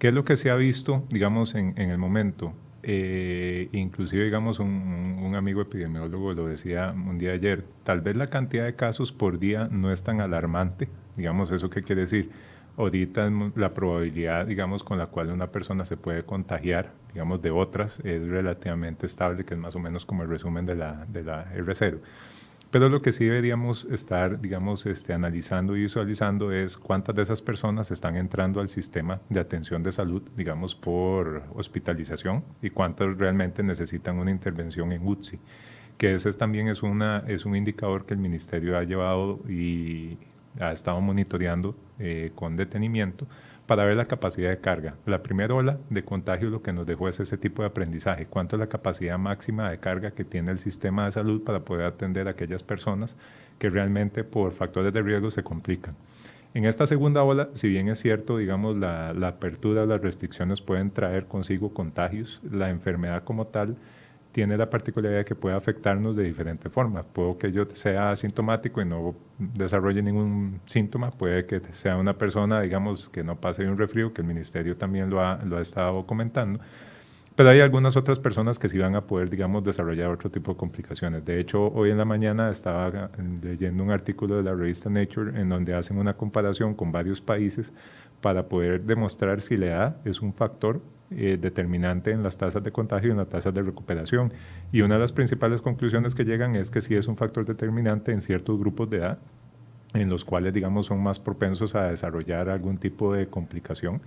[0.00, 2.54] ¿Qué es lo que se ha visto, digamos, en, en el momento?
[2.82, 8.30] Eh, inclusive, digamos, un, un, amigo epidemiólogo lo decía un día ayer, tal vez la
[8.30, 12.32] cantidad de casos por día no es tan alarmante, digamos, ¿eso qué quiere decir?
[12.76, 18.00] Ahorita la probabilidad, digamos, con la cual una persona se puede contagiar, digamos, de otras
[18.00, 21.52] es relativamente estable, que es más o menos como el resumen de la, de la
[21.54, 21.98] R0.
[22.72, 27.42] Pero lo que sí deberíamos estar, digamos, este, analizando y visualizando es cuántas de esas
[27.42, 33.62] personas están entrando al sistema de atención de salud, digamos, por hospitalización y cuántas realmente
[33.62, 35.38] necesitan una intervención en UTSI,
[35.98, 40.16] que ese también es, una, es un indicador que el ministerio ha llevado y
[40.60, 43.26] ha estado monitoreando eh, con detenimiento
[43.66, 44.94] para ver la capacidad de carga.
[45.06, 48.56] La primera ola de contagio lo que nos dejó es ese tipo de aprendizaje, cuánto
[48.56, 52.26] es la capacidad máxima de carga que tiene el sistema de salud para poder atender
[52.28, 53.16] a aquellas personas
[53.58, 55.94] que realmente por factores de riesgo se complican.
[56.54, 60.90] En esta segunda ola, si bien es cierto, digamos, la, la apertura, las restricciones pueden
[60.90, 63.76] traer consigo contagios, la enfermedad como tal
[64.32, 67.04] tiene la particularidad de que puede afectarnos de diferentes formas.
[67.12, 72.62] Puedo que yo sea asintomático y no desarrolle ningún síntoma, puede que sea una persona,
[72.62, 75.60] digamos, que no pase de un resfrío, que el ministerio también lo ha, lo ha
[75.60, 76.60] estado comentando,
[77.34, 80.58] pero hay algunas otras personas que sí van a poder, digamos, desarrollar otro tipo de
[80.58, 81.24] complicaciones.
[81.24, 83.10] De hecho, hoy en la mañana estaba
[83.42, 87.72] leyendo un artículo de la revista Nature en donde hacen una comparación con varios países
[88.20, 90.82] para poder demostrar si la edad es un factor
[91.16, 94.32] eh, determinante en las tasas de contagio y en las tasas de recuperación.
[94.72, 98.12] Y una de las principales conclusiones que llegan es que sí es un factor determinante
[98.12, 99.18] en ciertos grupos de edad,
[99.94, 104.00] en los cuales, digamos, son más propensos a desarrollar algún tipo de complicación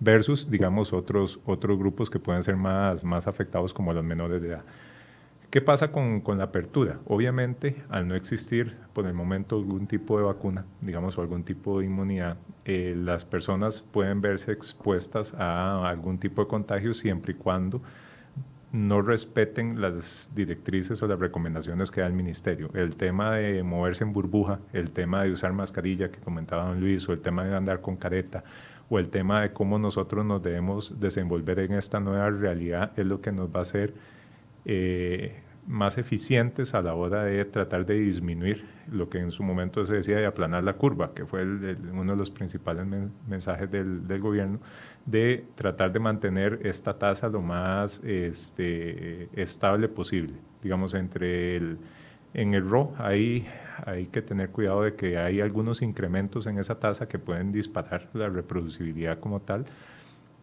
[0.00, 4.48] versus, digamos, otros, otros grupos que pueden ser más, más afectados como los menores de
[4.48, 4.64] edad.
[5.50, 7.00] ¿Qué pasa con, con, la apertura?
[7.06, 11.80] Obviamente, al no existir por el momento algún tipo de vacuna, digamos, o algún tipo
[11.80, 17.34] de inmunidad, eh, las personas pueden verse expuestas a algún tipo de contagio siempre y
[17.34, 17.82] cuando
[18.70, 22.70] no respeten las directrices o las recomendaciones que da el ministerio.
[22.72, 27.08] El tema de moverse en burbuja, el tema de usar mascarilla que comentaba don Luis,
[27.08, 28.44] o el tema de andar con careta,
[28.88, 33.20] o el tema de cómo nosotros nos debemos desenvolver en esta nueva realidad, es lo
[33.20, 33.94] que nos va a hacer
[34.64, 39.84] eh, más eficientes a la hora de tratar de disminuir lo que en su momento
[39.84, 42.86] se decía de aplanar la curva, que fue uno de los principales
[43.28, 44.58] mensajes del, gobierno,
[45.06, 50.34] de tratar de mantener esta tasa lo más este, estable posible.
[50.60, 51.78] Digamos, entre el,
[52.34, 53.46] en el RO hay,
[53.86, 58.08] hay que tener cuidado de que hay algunos incrementos en esa tasa que pueden disparar
[58.12, 59.66] la reproducibilidad como tal,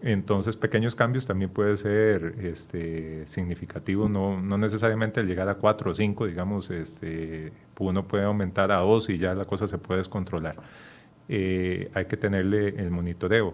[0.02, 5.92] entonces, pequeños cambios también puede ser este, significativo, no, no necesariamente el llegar a 4
[5.92, 10.00] o 5, digamos, este, uno puede aumentar a 2 y ya la cosa se puede
[10.00, 10.56] descontrolar.
[11.30, 13.54] Eh, hay que tenerle el monitoreo.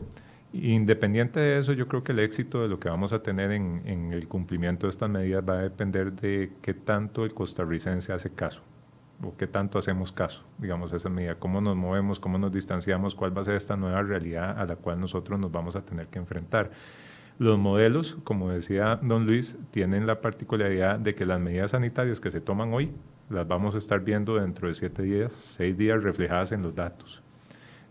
[0.53, 3.81] Independiente de eso, yo creo que el éxito de lo que vamos a tener en,
[3.85, 8.29] en el cumplimiento de estas medidas va a depender de qué tanto el costarricense hace
[8.31, 8.61] caso
[9.21, 13.35] o qué tanto hacemos caso, digamos, esa medida, cómo nos movemos, cómo nos distanciamos, cuál
[13.35, 16.19] va a ser esta nueva realidad a la cual nosotros nos vamos a tener que
[16.19, 16.71] enfrentar.
[17.39, 22.31] Los modelos, como decía don Luis, tienen la particularidad de que las medidas sanitarias que
[22.31, 22.91] se toman hoy
[23.29, 27.23] las vamos a estar viendo dentro de siete días, seis días reflejadas en los datos.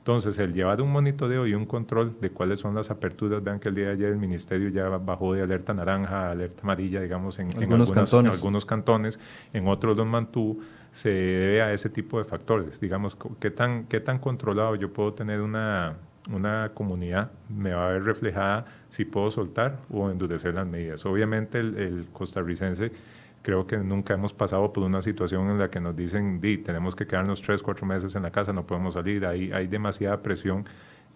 [0.02, 3.68] Entonces, el llevar un monitoreo y un control de cuáles son las aperturas, vean que
[3.68, 7.38] el día de ayer el ministerio ya bajó de alerta naranja a alerta amarilla, digamos,
[7.38, 8.32] en algunos, cantones.
[8.32, 9.20] en algunos cantones,
[9.52, 10.58] en otros los mantuvo
[10.90, 12.80] se debe a ese tipo de factores.
[12.80, 15.94] Digamos, qué tan, qué tan controlado yo puedo tener una,
[16.30, 21.04] una comunidad, me va a ver reflejada si puedo soltar o endurecer las medidas.
[21.06, 22.92] Obviamente el, costarricense
[23.42, 26.94] creo que nunca hemos pasado por una situación en la que nos dicen, Di, tenemos
[26.94, 30.64] que quedarnos tres, cuatro meses en la casa, no podemos salir, hay, hay demasiada presión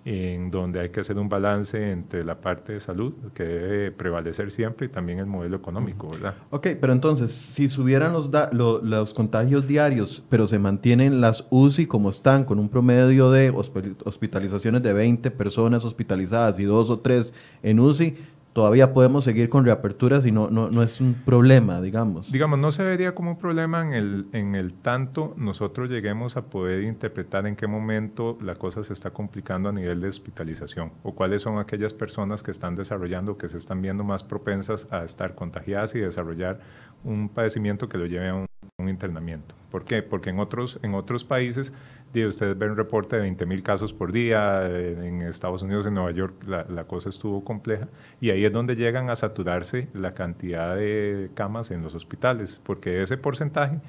[0.07, 4.53] en donde hay que hacer un balance entre la parte de salud, que debe prevalecer
[4.53, 6.35] siempre, y también el modelo económico, ¿verdad?
[6.51, 12.11] Ok, pero entonces, si subieran los, los contagios diarios, pero se mantienen las UCI como
[12.11, 17.35] están, con un promedio de hospitalizaciones de 20 personas hospitalizadas y dos o tres
[17.65, 18.17] en UCI,
[18.57, 22.33] todavía podemos seguir con reaperturas y no, no, no es un problema, digamos.
[22.33, 26.47] Digamos, no se vería como un problema en el, en el tanto nosotros lleguemos a
[26.47, 31.15] poder interpretar en qué momento la cosa se está complicando a nivel de hospitalización o
[31.15, 35.35] cuáles son aquellas personas que están desarrollando, que se están viendo más propensas a estar
[35.35, 36.61] contagiadas y desarrollar
[37.05, 38.47] un padecimiento que lo lleve a un,
[38.79, 39.55] un internamiento.
[39.71, 40.03] ¿Por qué?
[40.03, 41.73] Porque en otros, en otros países
[42.15, 45.95] ustedes ven un reporte de 20 mil casos por día, eh, en Estados Unidos, en
[45.95, 47.89] Nueva York, la, la, cosa estuvo compleja,
[48.23, 52.91] y ahí es donde llegan a saturarse la cantidad de camas en los hospitales, porque
[52.91, 53.81] de ese porcentaje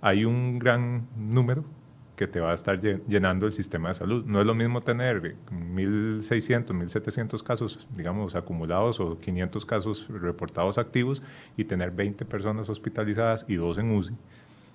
[0.00, 1.64] hay un gran número
[2.16, 4.24] que te va a estar llenando el sistema de salud.
[4.26, 11.22] No es lo mismo tener 1.600, 1.700 casos, digamos, acumulados o 500 casos reportados activos
[11.56, 14.14] y tener 20 personas hospitalizadas y dos en UCI,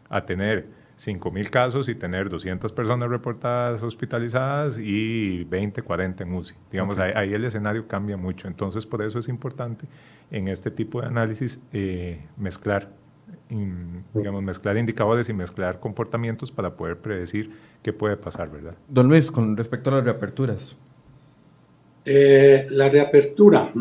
[0.10, 6.56] a tener 5.000 casos y tener 200 personas reportadas hospitalizadas y 20, 40 en UCI.
[6.71, 8.48] Digamos, ahí, el escenario cambia mucho.
[8.48, 9.85] Entonces, por eso es importante
[10.31, 12.90] en este tipo de análisis eh, mezclar,
[13.50, 18.75] digamos, mezclar indicadores y mezclar comportamientos para poder predecir qué puede pasar, ¿verdad?
[18.87, 20.75] Don Luis, con respecto a las reaperturas.
[22.04, 23.71] Eh, la reapertura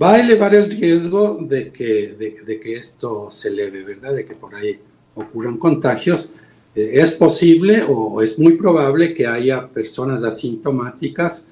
[0.00, 4.14] va a elevar el riesgo de que, de, que esto se eleve, ¿verdad?
[4.14, 4.78] De que por ahí
[5.14, 6.32] ocurran contagios.
[6.74, 11.48] Eh, es posible o es muy probable que haya personas asintomáticas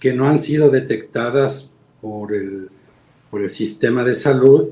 [0.00, 2.68] que no han sido detectadas por el,
[3.30, 4.70] por el sistema de salud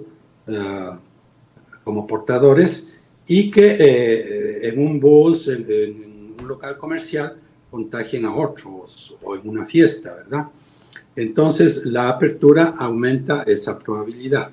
[0.48, 0.98] ah,
[1.84, 2.92] como portadores
[3.26, 7.36] y que eh, en un bus, en, en, un local comercial,
[7.70, 10.46] contagien a otros o en una fiesta, ¿verdad?
[11.14, 14.50] Entonces, la apertura aumenta esa probabilidad.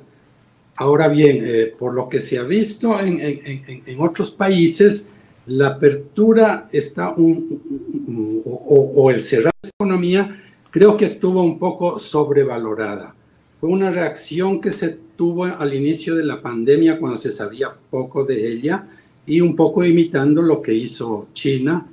[0.76, 5.12] Ahora bien, eh, por lo que se ha visto en, otros países,
[5.48, 13.16] la apertura está un, o, el cerrar la economía creo que estuvo un poco sobrevalorada.
[13.60, 18.24] Fue una reacción que se tuvo al inicio de la pandemia cuando se sabía poco
[18.24, 18.88] de ella
[19.26, 21.86] y un poco imitando lo que hizo China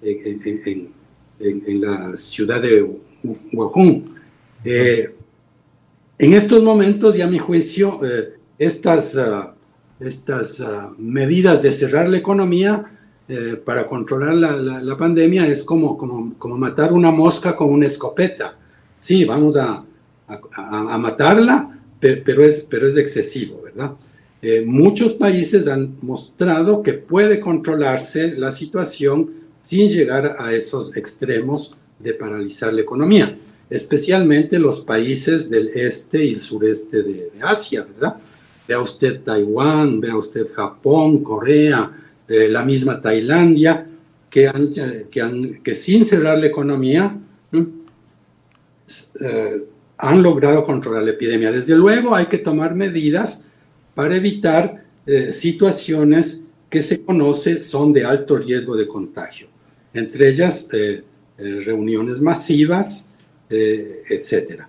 [0.00, 0.92] en,
[1.40, 2.86] en la ciudad de
[3.52, 4.04] Wuhan
[4.64, 5.14] Eh,
[6.18, 9.54] en estos momentos, ya a mi juicio, eh, estas, ah,
[10.00, 12.94] estas ah, medidas de cerrar la economía
[13.66, 18.56] para controlar la, pandemia es como, como, como, matar una mosca con una escopeta.
[19.00, 19.84] Sí, vamos a,
[20.28, 23.92] a, matarla, pero, es, pero es excesivo, ¿verdad?
[24.66, 32.14] muchos países han mostrado que puede controlarse la situación sin llegar a esos extremos de
[32.14, 33.36] paralizar la economía,
[33.68, 38.16] especialmente los países del este y el sureste de, Asia, ¿verdad?
[38.66, 41.90] Vea usted Taiwán, vea usted Japón, Corea,
[42.28, 43.86] eh, la misma Tailandia,
[44.30, 44.70] que, han,
[45.10, 47.16] que, han, que sin cerrar la economía
[47.52, 49.56] eh,
[49.98, 51.50] han logrado controlar la epidemia.
[51.50, 53.46] Desde luego hay que tomar medidas
[53.94, 59.48] para evitar eh, situaciones que se conoce son de alto riesgo de contagio,
[59.92, 61.02] entre ellas eh,
[61.38, 63.12] eh, reuniones masivas,
[63.50, 64.64] etc.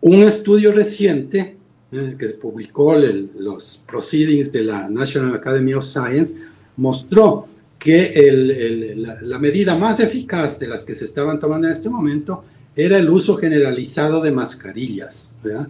[0.00, 1.56] un estudio reciente
[1.90, 6.36] que se publicó en los proceedings de la National Academy of Science
[6.76, 7.48] mostró
[7.80, 12.44] que la, medida más eficaz de las que se estaban tomando en este momento
[12.76, 15.66] era el uso generalizado de mascarillas, de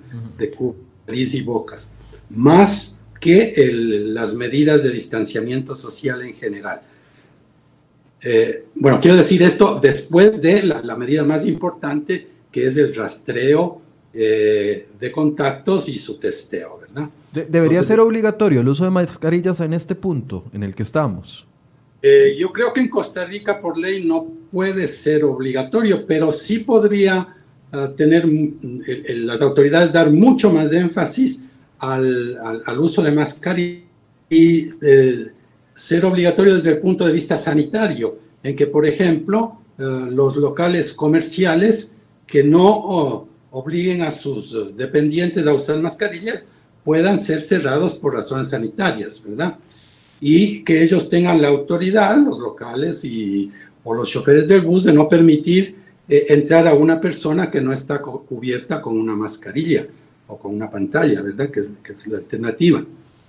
[1.07, 1.94] nariz y bocas,
[2.28, 6.82] más que las medidas de distanciamiento social en general.
[8.22, 13.80] Eh, bueno, quiero decir esto después de la, medida más importante, que es el rastreo
[14.12, 17.09] eh, de contactos y su testeo, ¿verdad?
[17.32, 21.45] ¿Debería ser obligatorio el uso de mascarillas en este punto en el que estamos?
[22.09, 26.61] Eh, yo creo que en Costa Rica por ley no puede ser obligatorio, pero sí
[26.61, 27.34] podría
[27.72, 31.46] ah, tener las autoridades dar mucho más énfasis
[31.80, 33.80] al, al, uso de mascarilla
[34.30, 35.32] y eh,
[35.74, 40.94] ser obligatorio desde el punto de vista sanitario, en que, por ejemplo, eh, los locales
[40.94, 46.44] comerciales que no obliguen a sus dependientes a usar mascarillas
[46.84, 49.59] puedan ser cerrados por razones sanitarias, ¿verdad?
[50.28, 53.52] Y que ellos tengan la autoridad, los locales y,
[53.84, 55.76] o los choferes del bus, de no permitir
[56.08, 59.86] eh, entrar a una persona que no está cubierta con una mascarilla
[60.26, 61.48] o con una pantalla, ¿verdad?
[61.48, 61.70] Que es,
[62.08, 62.84] la alternativa.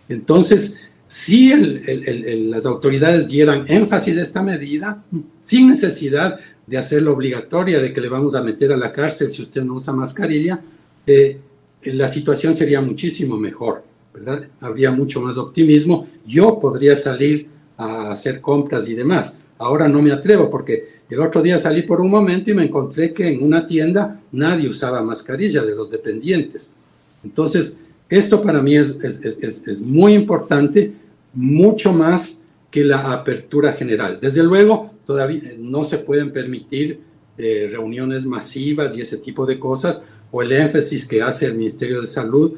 [0.09, 5.03] Entonces, si las autoridades dieran énfasis a esta medida,
[5.39, 9.43] sin necesidad de hacerlo obligatoria, de que le vamos a meter a la cárcel si
[9.43, 10.59] usted no usa mascarilla,
[11.05, 11.37] eh,
[11.83, 13.83] la situación sería muchísimo mejor,
[14.13, 14.47] ¿verdad?
[14.59, 16.07] Habría mucho más optimismo.
[16.25, 17.47] Yo podría salir
[17.77, 19.39] a hacer compras y demás.
[19.57, 23.13] Ahora no me atrevo porque el otro día salí por un momento y me encontré
[23.13, 26.75] que en una tienda nadie usaba mascarilla de los dependientes.
[27.23, 27.77] Entonces,
[28.09, 30.93] esto para mí es, es, muy importante,
[31.33, 34.19] mucho más que la apertura general.
[34.21, 37.01] Desde luego, todavía no se pueden permitir
[37.37, 42.01] eh, reuniones masivas y ese tipo de cosas, o el énfasis que hace el Ministerio
[42.01, 42.53] de Salud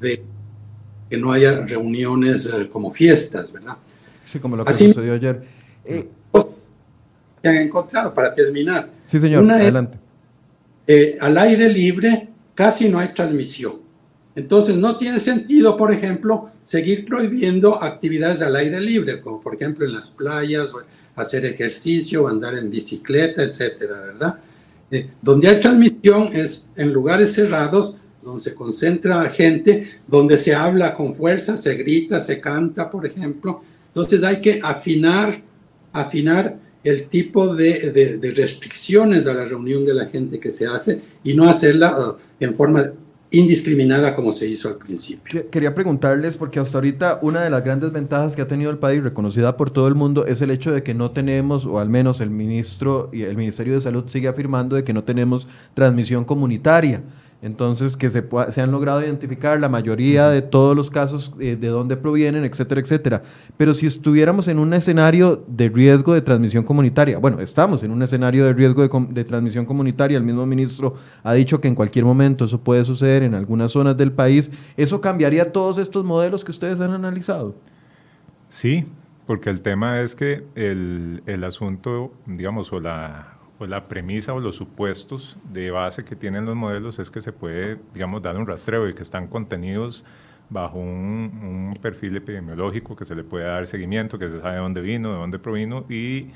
[0.00, 0.22] de
[1.14, 3.76] que no haya reuniones eh, como fiestas, ¿verdad?
[4.26, 5.42] Sí, como lo que sucedió ayer.
[5.84, 6.08] Eh,
[7.42, 8.88] se han encontrado, para terminar.
[9.06, 9.98] Sí, señor, adelante.
[11.20, 13.74] al aire libre casi no hay transmisión.
[14.34, 19.86] Entonces, no tiene sentido, por ejemplo, seguir prohibiendo actividades al aire libre, como por ejemplo
[19.86, 20.70] en las playas,
[21.14, 24.34] hacer ejercicio, andar en bicicleta, etcétera, ¿verdad?
[24.90, 30.94] Eh, donde hay transmisión es en lugares cerrados, donde se concentra gente, donde se habla
[30.94, 33.62] con fuerza, se grita, se canta, por ejemplo.
[33.88, 35.40] Entonces hay que afinar,
[35.92, 41.00] afinar el tipo de, de restricciones a la reunión de la gente que se hace
[41.22, 42.92] y no hacerla uh, en forma
[43.30, 45.50] indiscriminada como se hizo al principio.
[45.50, 49.02] Quería preguntarles, porque hasta ahorita una de las grandes ventajas que ha tenido el país,
[49.02, 52.20] reconocida por todo el mundo, es el hecho de que no tenemos, o al menos
[52.20, 57.02] el ministro y el Ministerio de Salud sigue afirmando de que no tenemos transmisión comunitaria.
[57.42, 61.68] Entonces, que se, se han logrado identificar la mayoría de todos los casos eh, de
[61.68, 63.22] dónde provienen, etcétera, etcétera.
[63.58, 68.02] Pero si estuviéramos en un escenario de riesgo de transmisión comunitaria, bueno, estamos en un
[68.02, 72.46] escenario de riesgo de, transmisión comunitaria, el mismo ministro ha dicho que en cualquier momento
[72.46, 76.80] eso puede suceder en algunas zonas del país, ¿eso cambiaría todos estos modelos que ustedes
[76.80, 77.54] han analizado?
[78.48, 78.86] Sí,
[79.26, 83.33] porque el tema es que el, el asunto, digamos, o la
[83.64, 87.32] pues la premisa o los supuestos de base que tienen los modelos es que se
[87.32, 90.04] puede, digamos, dar un rastreo y que están contenidos
[90.50, 94.82] bajo un, perfil epidemiológico que se le puede dar seguimiento, que se sabe de dónde
[94.82, 96.26] vino, de dónde provino y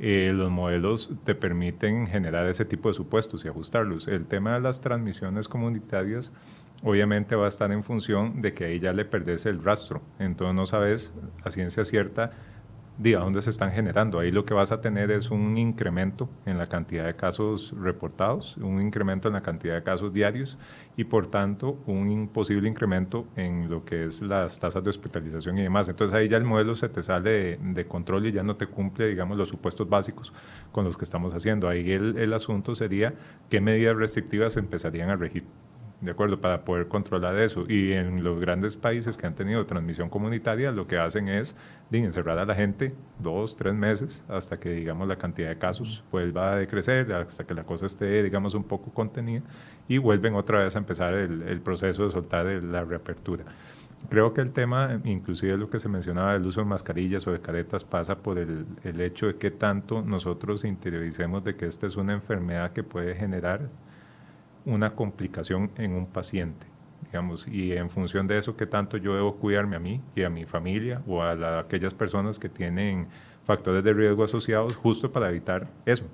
[0.00, 4.06] eh, los modelos te permiten generar ese tipo de supuestos y ajustarlos.
[4.06, 6.30] El tema de las transmisiones comunitarias
[6.82, 10.54] obviamente va a estar en función de que ahí ya le perdés el rastro, entonces
[10.54, 12.32] no sabes a ciencia cierta
[12.98, 14.18] a dónde se están generando.
[14.18, 18.56] Ahí lo que vas a tener es un incremento en la cantidad de casos reportados,
[18.56, 20.56] un incremento en la cantidad de casos diarios
[20.96, 25.62] y por tanto un posible incremento en lo que es las tasas de hospitalización y
[25.62, 25.88] demás.
[25.88, 29.08] Entonces ahí ya el modelo se te sale de, control y ya no te cumple,
[29.08, 30.32] digamos, los supuestos básicos
[30.72, 31.68] con los que estamos haciendo.
[31.68, 33.14] Ahí el, el asunto sería
[33.50, 35.44] qué medidas restrictivas empezarían a regir.
[36.00, 36.40] ¿De acuerdo?
[36.40, 37.64] Para poder controlar eso.
[37.68, 41.56] Y en los grandes países que han tenido transmisión comunitaria, lo que hacen es
[41.90, 46.52] encerrar a la gente dos, tres meses hasta que, digamos, la cantidad de casos vuelva
[46.52, 49.42] a decrecer, hasta que la cosa esté, digamos, un poco contenida
[49.88, 53.44] y vuelven otra vez a empezar el, proceso de soltar la reapertura.
[54.10, 57.40] Creo que el tema, inclusive lo que se mencionaba del uso de mascarillas o de
[57.40, 61.96] caretas, pasa por el, el hecho de que tanto nosotros interioricemos de que esta es
[61.96, 63.68] una enfermedad que puede generar
[64.66, 66.66] una complicación en un paciente,
[67.04, 70.28] digamos, y en función de eso, qué tanto yo debo cuidarme a mí y a
[70.28, 73.06] mi familia o a aquellas personas que tienen
[73.44, 76.04] factores de riesgo asociados justo para evitar eso,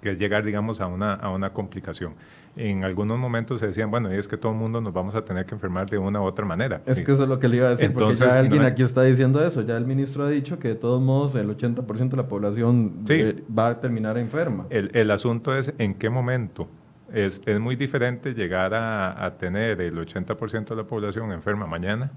[0.00, 2.14] que es llegar, digamos, a una, a una complicación.
[2.56, 5.44] En algunos momentos se decían, bueno, es que todo el mundo nos vamos a tener
[5.44, 6.80] que enfermar de una u otra manera.
[6.86, 8.82] Es que eso es lo que le iba a decir, Entonces, porque ya alguien aquí
[8.82, 12.16] está diciendo eso, ya el ministro ha dicho que de todos modos el 80% de
[12.16, 13.04] la población
[13.56, 14.66] va a terminar enferma.
[14.70, 16.66] El, el asunto es en qué momento
[17.12, 22.12] es, es muy diferente llegar a, a tener el 80% de la población enferma mañana,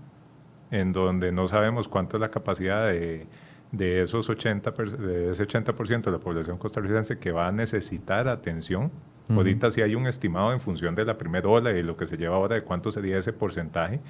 [0.69, 3.27] en donde no sabemos cuánto es la capacidad de,
[3.71, 8.91] de esos 80, de ese 80% de la población costarricense que va a necesitar atención.
[9.29, 12.17] Ahorita sí hay un estimado en función de la primera ola y lo que se
[12.17, 14.01] lleva ahora de cuánto sería ese porcentaje,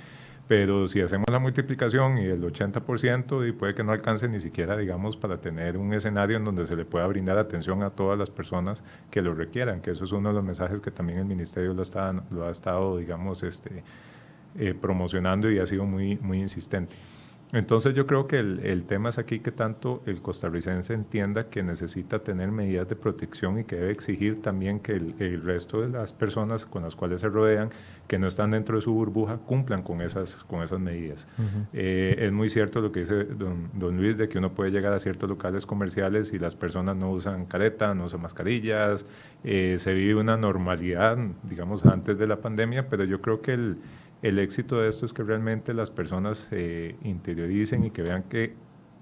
[0.52, 4.76] pero si hacemos la multiplicación y el 80%, y puede que no alcance ni siquiera,
[4.76, 8.30] digamos, para tener un escenario en donde se le pueda brindar atención a todas las
[8.30, 11.74] personas que lo requieran, que eso es uno de los mensajes que también el Ministerio
[11.74, 13.86] lo, está, lo ha estado, digamos, este,
[14.60, 16.98] eh, promocionando y ha sido muy, muy insistente.
[17.54, 22.20] Entonces yo creo que el, tema es aquí que tanto el costarricense entienda que necesita
[22.20, 26.66] tener medidas de protección y que debe exigir también que el, resto de las personas
[26.66, 27.70] con las cuales se rodean,
[28.08, 31.28] que no están dentro de su burbuja, cumplan con esas, con esas medidas.
[31.74, 34.94] Eh, es muy cierto lo que dice don, don, Luis, de que uno puede llegar
[34.94, 39.06] a ciertos locales comerciales y las personas no usan careta, no usan mascarillas,
[39.44, 43.78] eh, se vive una normalidad, digamos, antes de la pandemia, pero yo creo que el
[44.22, 48.54] el éxito de esto es que realmente las personas se interioricen y que vean que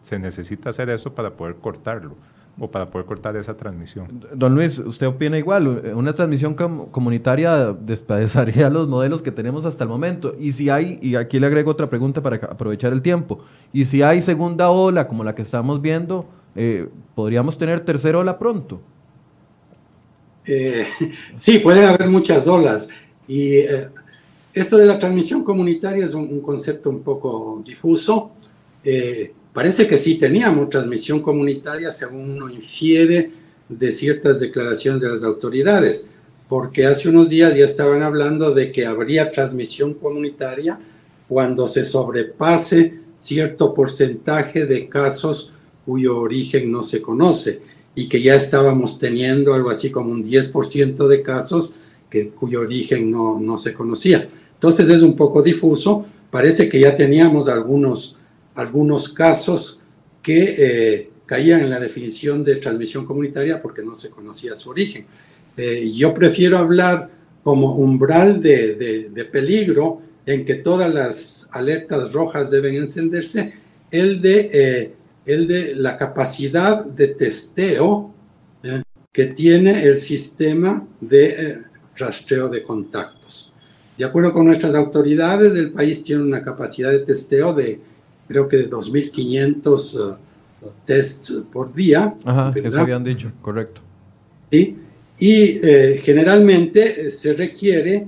[0.01, 2.15] se necesita hacer esto para poder cortarlo
[2.59, 4.26] o para poder cortar esa transmisión.
[4.34, 5.93] Don Luis, ¿usted opina igual?
[5.95, 10.36] Una transmisión comunitaria despedazaría los modelos que tenemos hasta el momento.
[10.39, 13.39] Y si hay, y aquí le agrego otra pregunta para aprovechar el tiempo,
[13.72, 18.38] y si hay segunda ola como la que estamos viendo, eh, ¿podríamos tener tercera ola
[18.38, 18.82] pronto?
[20.45, 20.86] Eh,
[21.36, 22.89] sí, pueden haber muchas olas.
[23.28, 23.89] Y eh,
[24.60, 28.32] esto de la transmisión comunitaria es un, concepto un poco difuso.
[28.84, 33.32] Eh, parece que sí teníamos transmisión comunitaria, según uno infiere
[33.70, 36.07] de ciertas declaraciones de las autoridades,
[36.47, 40.80] porque hace unos días ya estaban hablando de que habría transmisión comunitaria
[41.28, 45.53] cuando se sobrepase cierto porcentaje de casos
[45.86, 47.62] cuyo origen no se conoce
[47.93, 51.76] y que ya estábamos teniendo algo así como un 10% de casos
[52.10, 54.28] que, cuyo origen no, no se conocía.
[54.60, 56.05] Entonces es un poco difuso.
[56.30, 58.18] Parece que ya teníamos algunos,
[58.55, 59.82] algunos casos
[60.22, 65.05] que eh, caían en la definición de transmisión comunitaria porque no se conocía su origen.
[65.55, 67.10] Eh, yo prefiero hablar
[67.41, 73.53] como umbral de, de, peligro en que todas las alertas rojas deben encenderse,
[73.89, 74.93] el de, eh,
[75.26, 78.14] el de la capacidad de testeo
[79.14, 81.62] que tiene el sistema de
[81.95, 83.53] rastreo de contactos.
[84.00, 87.82] De acuerdo con nuestras autoridades, el país tiene una capacidad de testeo de
[88.30, 90.18] creo que de 2.500
[90.62, 92.16] uh, tests por día.
[92.24, 93.82] Ajá, eso habían dicho, correcto.
[94.50, 94.78] Sí,
[95.18, 98.08] y eh, generalmente eh, se requiere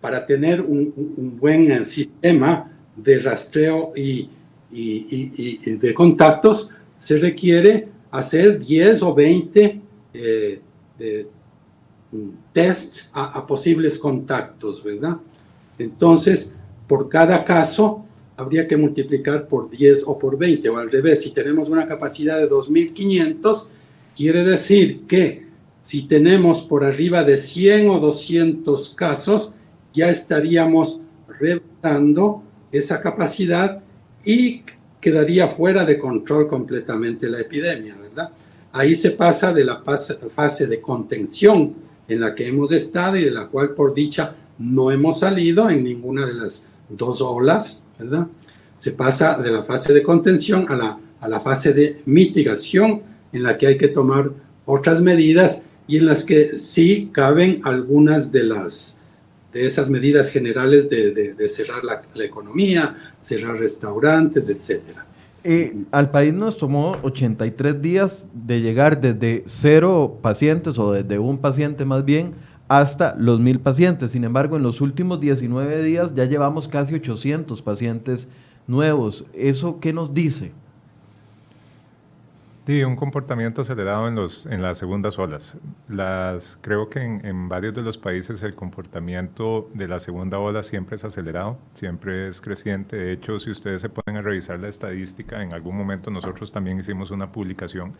[0.00, 0.92] para tener un,
[1.40, 4.30] buen eh, sistema de rastreo y,
[4.70, 9.80] de contactos, se requiere hacer 10 o 20
[12.52, 15.16] test a, posibles contactos, ¿verdad?
[15.78, 16.54] Entonces,
[16.86, 18.04] por cada caso,
[18.36, 22.38] habría que multiplicar por 10 o por 20, o al revés, si tenemos una capacidad
[22.38, 23.68] de 2.500,
[24.16, 25.46] quiere decir que
[25.80, 29.56] si tenemos por arriba de 100 o 200 casos,
[29.92, 31.02] ya estaríamos
[31.38, 32.42] rebasando
[32.72, 33.82] esa capacidad
[34.24, 34.62] y
[35.00, 38.30] quedaría fuera de control completamente la epidemia, ¿verdad?
[38.72, 43.30] Ahí se pasa de la fase de contención en la que hemos estado y de
[43.30, 48.26] la cual por dicha no hemos salido en ninguna de las dos olas, ¿verdad?
[48.78, 53.02] Se pasa de la fase de contención a la, a la fase de mitigación
[53.32, 54.30] en la que hay que tomar
[54.66, 59.00] otras medidas y en las que sí caben algunas de las
[59.54, 65.06] de esas medidas generales de, cerrar la, economía, cerrar restaurantes, etcétera.
[65.46, 71.36] Eh, al país nos tomó 83 días de llegar desde cero pacientes o desde un
[71.36, 72.32] paciente más bien
[72.66, 74.12] hasta los mil pacientes.
[74.12, 78.26] Sin embargo, en los últimos 19 días ya llevamos casi 800 pacientes
[78.66, 79.26] nuevos.
[79.34, 80.52] ¿Eso qué nos dice?
[82.66, 85.58] Sí, un comportamiento acelerado en, los, en las segundas olas.
[85.86, 90.96] Las, creo que en, varios de los países el comportamiento de la segunda ola siempre
[90.96, 92.96] es acelerado, siempre es creciente.
[92.96, 96.80] De hecho, si ustedes se ponen a revisar la estadística, en algún momento nosotros también
[96.80, 97.96] hicimos una publicación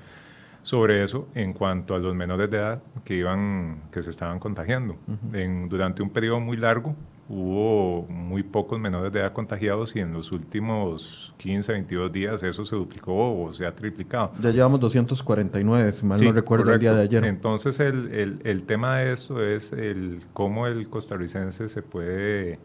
[0.64, 4.96] sobre eso en cuanto a los menores de edad que, iban, que se estaban contagiando.
[5.32, 6.96] en, durante un periodo muy largo,
[7.28, 12.64] hubo muy pocos menores de edad contagiados y en los últimos 15, 22 días eso
[12.64, 14.32] se duplicó o se ha triplicado.
[14.42, 17.24] Ya llevamos 249, si mal no recuerdo el día de ayer.
[17.24, 22.58] Entonces el, el, el, tema de esto es el cómo el costarricense se puede,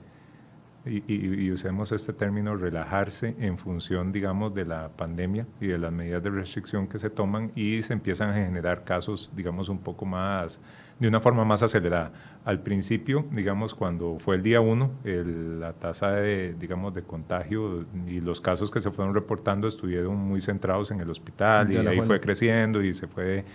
[0.85, 5.91] y, y, usemos este término, relajarse en función, digamos, de la pandemia y de las
[5.91, 10.05] medidas de restricción que se toman y se empiezan a generar casos, digamos, un poco
[10.05, 10.59] más
[10.99, 12.11] de una forma más acelerada.
[12.45, 18.19] Al principio, digamos, cuando fue el día uno, la tasa de, digamos, de contagio y
[18.19, 22.19] los casos que se fueron reportando estuvieron muy centrados en el hospital y ahí fue
[22.19, 23.45] creciendo y se fue,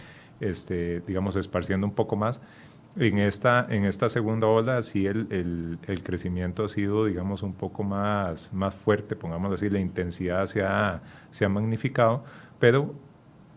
[0.41, 2.41] este, digamos, esparciendo un poco más.
[2.97, 7.83] En esta, en esta segunda ola, sí, el, el, crecimiento ha sido, digamos, un poco
[7.83, 12.25] más, más fuerte, pongámoslo así, la intensidad se ha, se ha magnificado,
[12.61, 12.95] pero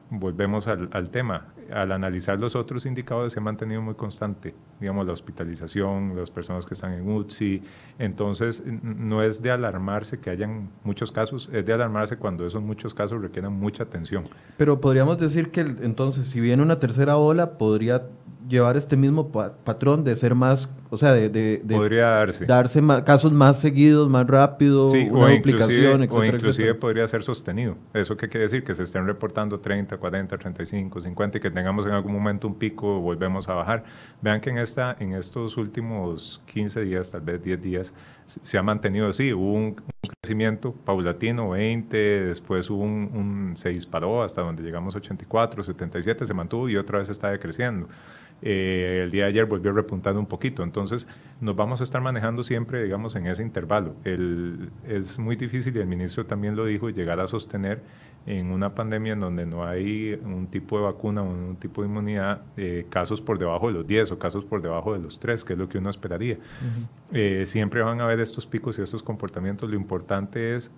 [0.10, 5.06] volvemos al, al tema al analizar los otros indicadores se ha mantenido muy constante, digamos,
[5.06, 7.62] la hospitalización, las personas que están en UCI,
[8.00, 12.94] entonces no es de alarmarse que hayan muchos casos, es de alarmarse cuando esos muchos
[12.94, 14.26] casos requieren mucha atención.
[14.58, 18.04] Pero podríamos decir que entonces si viene una tercera ola, podría
[18.48, 23.60] llevar este mismo patrón de ser más, o sea, de, podría darse, darse casos más
[23.60, 27.76] seguidos, más rápido, una duplicación, etcétera, O inclusive podría ser sostenido.
[27.94, 28.64] ¿Eso qué quiere decir?
[28.64, 32.56] Que se estén reportando 30, 40, 35, 50 y que tengamos en algún momento un
[32.56, 33.84] pico, volvemos a bajar.
[34.22, 37.94] Vean que en, esta, en estos últimos 15 días, tal vez 10 días,
[38.28, 39.34] se ha mantenido así.
[39.34, 39.76] Hubo un,
[40.22, 46.68] crecimiento paulatino, 20, después hubo un, se disparó hasta donde llegamos 84, 77, se mantuvo
[46.68, 47.88] y otra vez está decreciendo.
[48.42, 50.64] Eh, el día de ayer volvió repuntando un poquito.
[50.64, 51.08] Entonces,
[51.42, 53.96] nos vamos a estar manejando siempre, digamos, en ese intervalo.
[54.04, 57.82] El, es muy difícil, y el ministro también lo dijo, llegar a sostener
[58.28, 61.88] en una pandemia en donde no hay un tipo de vacuna o un tipo de
[61.88, 65.46] inmunidad, eh, casos por debajo de los 10 o casos por debajo de los 3,
[65.46, 66.38] que es lo que uno esperaría.
[67.14, 69.70] Eh, siempre van a haber estos picos y estos comportamientos.
[69.70, 70.70] Lo importante es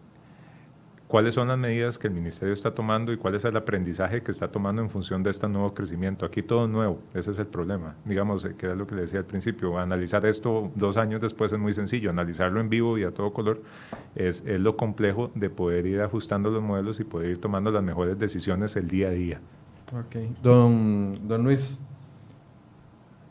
[1.10, 4.30] cuáles son las medidas que el ministerio está tomando y cuál es el aprendizaje que
[4.30, 6.24] está tomando en función de este nuevo crecimiento.
[6.24, 7.96] Aquí todo es nuevo, ese es el problema.
[8.06, 11.52] Digamos, eh, que era lo que le decía al principio, analizar esto dos años después
[11.52, 13.64] es muy sencillo, analizarlo en vivo y a todo color
[14.14, 18.20] es, lo complejo de poder ir ajustando los modelos y poder ir tomando las mejores
[18.20, 19.42] decisiones el día a día.
[19.92, 21.80] Ok, don, don Luis,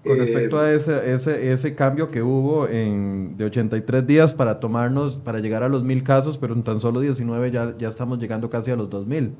[0.04, 4.60] con eh, respecto a ese, ese, ese cambio que hubo en, de 83 días para
[4.60, 8.18] tomarnos, para llegar a los mil casos, pero en tan solo 19 ya, ya estamos
[8.18, 9.32] llegando casi a los 2000.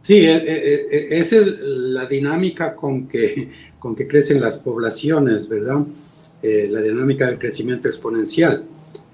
[0.00, 5.48] Sí, e, e, e, esa es la dinámica con que, con que crecen las poblaciones,
[5.48, 5.82] ¿verdad?
[6.42, 8.64] Eh, la dinámica del crecimiento exponencial.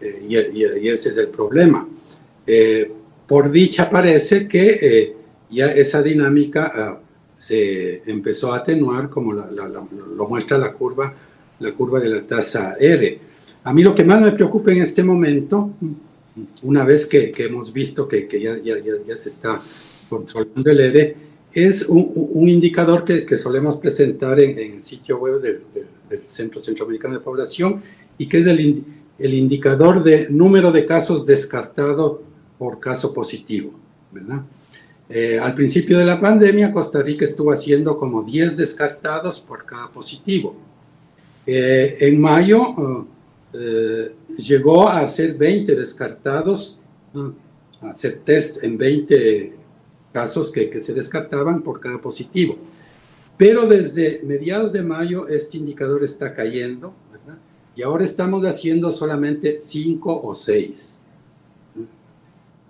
[0.01, 1.88] Eh, y, y, ese es el problema.
[3.26, 5.14] por dicha parece que
[5.51, 7.01] ya esa dinámica ah,
[7.41, 11.14] se empezó a atenuar, como lo muestra la curva,
[11.59, 13.18] la curva de la tasa R.
[13.64, 15.70] A mí lo que más me preocupa en este momento,
[16.62, 18.74] una vez que, hemos visto que, ya, ya,
[19.07, 19.62] ya, se está
[20.11, 21.16] controlando el R,
[21.55, 25.62] es un, indicador que, solemos presentar en, el sitio web del,
[26.26, 27.80] Centro Centroamericano de Población
[28.18, 28.84] y que es el,
[29.18, 32.18] el indicador de número de casos descartados
[32.59, 33.72] por caso positivo,
[34.12, 34.43] ¿verdad?
[35.12, 39.88] Eh, al principio de la pandemia, Costa Rica estuvo haciendo como 10 descartados por cada
[39.88, 40.54] positivo.
[41.44, 43.08] Eh, en mayo
[43.52, 46.78] eh, llegó a hacer 20 descartados,
[47.80, 49.54] a hacer test en 20
[50.12, 52.56] casos que, se descartaban por cada positivo.
[53.36, 56.94] Pero desde mediados de mayo este indicador está cayendo,
[57.74, 60.99] Y ahora estamos haciendo solamente 5 o 6.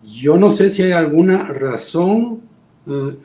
[0.03, 2.41] Yo no sé si hay alguna razón
[2.87, 3.17] eh,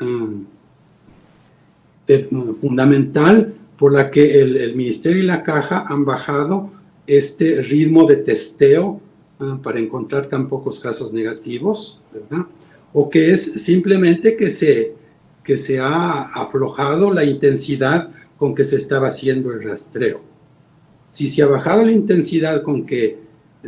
[2.07, 2.29] eh,
[2.61, 6.69] fundamental por la que el, Ministerio y la Caja han bajado
[7.07, 8.99] este ritmo de testeo
[9.39, 12.45] eh, para encontrar tan pocos casos negativos, ¿verdad?
[12.93, 14.95] o que es simplemente que se,
[15.43, 20.21] que se ha aflojado la intensidad con que se estaba haciendo el rastreo.
[21.11, 23.17] Si se ha bajado la intensidad con que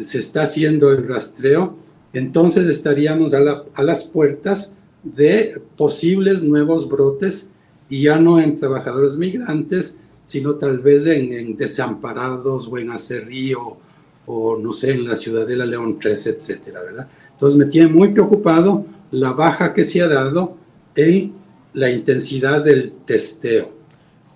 [0.01, 1.75] se está haciendo el rastreo,
[2.13, 7.51] entonces estaríamos a, las puertas de posibles nuevos brotes
[7.89, 13.77] y ya no en trabajadores migrantes, sino tal vez en, desamparados o en Acerrío
[14.25, 17.07] o no sé, en la Ciudadela León 3, etcétera, ¿verdad?
[17.31, 20.57] Entonces me tiene muy preocupado la baja que se ha dado
[20.95, 21.33] en
[21.73, 23.76] la intensidad del testeo.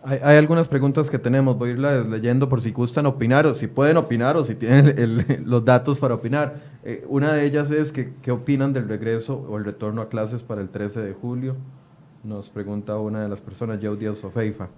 [0.04, 3.97] Hay, algunas preguntas que tenemos, voy a irlas leyendo por si gustan opinar si pueden
[3.97, 6.56] opinar o si tienen los datos para opinar.
[6.84, 10.41] Eh, una de ellas es que, qué opinan del regreso o el retorno a clases
[10.41, 11.56] para el 13 de julio.
[12.24, 14.70] Nos pregunta una de las personas, Yaudia Sofeifa.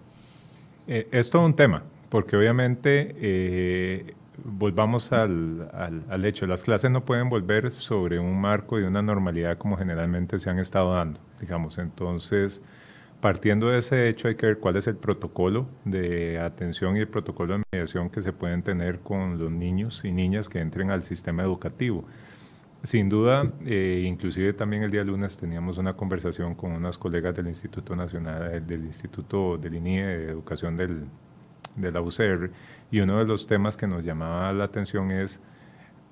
[0.88, 5.70] Eh, es todo un tema, porque obviamente eh, volvamos al,
[6.10, 10.38] al, hecho, las clases no pueden volver sobre un marco de una normalidad como generalmente
[10.40, 11.78] se han estado dando, digamos.
[11.78, 12.62] Entonces,
[13.24, 17.08] partiendo de ese hecho, hay que ver cuál es el protocolo de atención y el
[17.08, 21.04] protocolo de mediación que se pueden tener con los niños y niñas que entren al
[21.04, 22.04] sistema educativo.
[22.84, 27.48] Sin duda, eh, inclusive también el día lunes teníamos una conversación con unas colegas del
[27.48, 31.06] Instituto Nacional, eh, del Instituto del INIE de Educación del,
[31.78, 32.52] de la UCR,
[32.92, 35.40] y uno de los temas que nos llamaba la atención es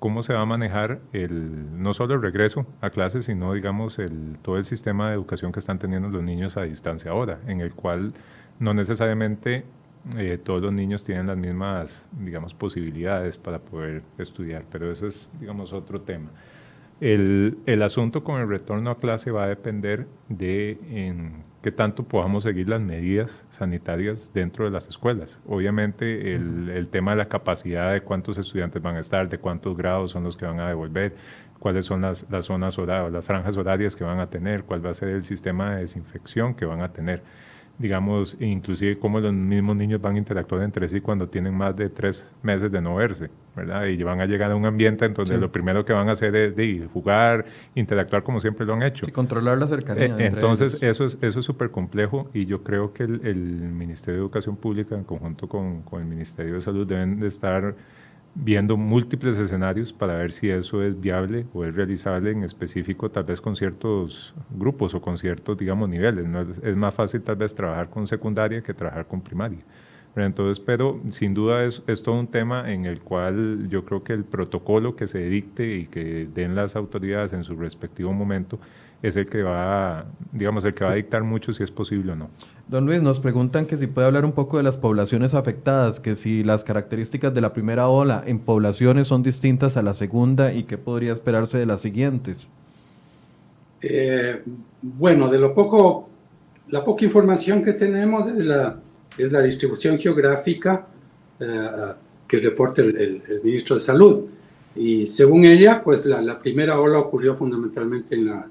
[0.02, 4.36] cómo se va a manejar el, no solo el regreso a clases, sino digamos el,
[4.42, 7.72] todo el sistema de educación que están teniendo los niños a distancia ahora, en el
[7.72, 8.12] cual
[8.58, 9.64] no necesariamente
[10.18, 15.30] eh, todos los niños tienen las mismas, digamos, posibilidades para poder estudiar, pero eso es,
[15.38, 16.30] digamos, otro tema.
[17.00, 22.02] El, el, asunto con el retorno a clase va a depender de en qué tanto
[22.02, 25.40] podamos seguir las medidas sanitarias dentro de las escuelas.
[25.46, 29.76] Obviamente el, el, tema de la capacidad de cuántos estudiantes van a estar, de cuántos
[29.76, 31.14] grados son los que van a devolver,
[31.60, 34.90] cuáles son las, las zonas horarias, las franjas horarias que van a tener, cuál va
[34.90, 37.22] a ser el sistema de desinfección que van a tener
[37.82, 41.90] digamos, inclusive cómo los mismos niños van a interactuar entre sí cuando tienen más de
[41.90, 43.86] tres meses de no verse, ¿verdad?
[43.86, 46.34] Y van a llegar a un ambiente en donde lo primero que van a hacer
[46.36, 49.04] es de jugar, interactuar como siempre lo han hecho.
[49.08, 50.16] Y controlar la cercanía.
[50.16, 54.20] Eh, entonces, eso es eso es súper complejo y yo creo que el, Ministerio de
[54.20, 57.74] Educación Pública, en conjunto con, con el Ministerio de Salud, deben de estar
[58.34, 63.24] viendo múltiples escenarios para ver si eso es viable o es realizable en específico, tal
[63.24, 66.26] vez con ciertos grupos o con ciertos, digamos, niveles.
[66.26, 66.40] ¿no?
[66.40, 69.60] Es, más fácil tal vez trabajar con secundaria que trabajar con primaria.
[70.14, 74.12] Entonces, pero sin duda es, es, todo un tema en el cual yo creo que
[74.12, 78.58] el protocolo que se dicte y que den las autoridades en su respectivo momento
[79.02, 82.16] es el que va, digamos, el que va a dictar mucho si es posible o
[82.16, 82.28] no.
[82.68, 86.14] Don Luis, nos preguntan que si puede hablar un poco de las poblaciones afectadas, que
[86.14, 90.64] si las características de la primera ola en poblaciones son distintas a la segunda y
[90.64, 92.48] qué podría esperarse de las siguientes.
[93.80, 94.40] Eh,
[94.80, 96.08] bueno, de lo poco,
[96.68, 98.78] la poca información que tenemos es la,
[99.18, 100.86] es la distribución geográfica
[101.38, 101.68] eh,
[102.26, 104.24] que reporta el, ministro de Salud.
[104.74, 108.46] Y según ella, pues la, la primera ola ocurrió fundamentalmente en la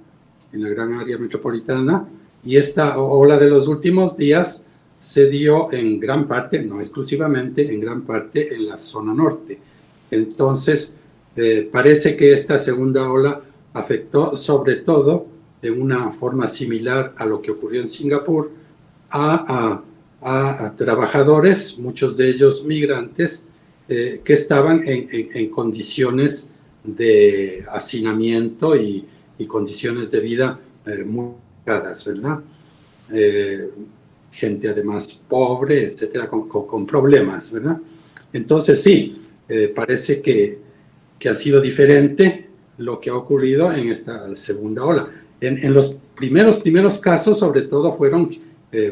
[0.53, 2.07] en la gran área metropolitana
[2.43, 4.65] y esta ola de los últimos días
[4.99, 9.59] se dio en gran parte, no exclusivamente, en gran parte en la zona norte.
[10.11, 10.97] Entonces,
[11.35, 13.41] eh, parece que esta segunda ola
[13.73, 15.27] afectó sobre todo
[15.61, 18.51] de una forma similar a lo que ocurrió en Singapur
[19.09, 19.81] a, a,
[20.77, 23.47] trabajadores, muchos de ellos migrantes,
[23.89, 26.53] eh, que estaban en, en condiciones
[26.83, 29.05] de hacinamiento y,
[29.37, 31.31] y condiciones de vida eh, muy
[31.65, 32.39] caras, ¿verdad?
[33.11, 33.69] Eh,
[34.31, 37.79] gente además pobre, etcétera, con, con, problemas, ¿verdad?
[38.31, 39.21] Entonces sí,
[39.75, 40.59] parece que,
[41.19, 42.47] que, ha sido diferente
[42.77, 45.11] lo que ha ocurrido en esta segunda ola.
[45.41, 48.29] En, en los primeros, primeros casos, sobre todo, fueron,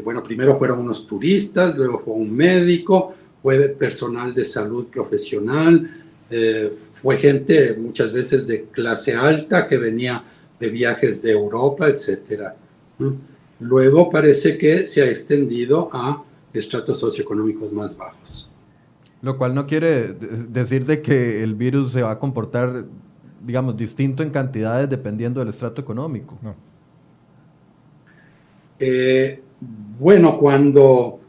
[0.03, 5.89] bueno, primero fueron unos turistas, luego fue un médico, fue personal de salud profesional,
[7.01, 10.23] fue gente muchas veces de clase alta que venía
[10.59, 12.51] de viajes de Europa, etc.
[13.59, 16.23] Luego parece que se ha extendido a
[16.53, 18.51] estratos socioeconómicos más bajos.
[19.21, 22.85] Lo cual no quiere decir de que el virus se va a comportar,
[23.45, 26.37] digamos, distinto en cantidades dependiendo del estrato económico.
[26.41, 26.55] No.
[28.79, 29.41] Eh,
[29.99, 31.19] bueno, cuando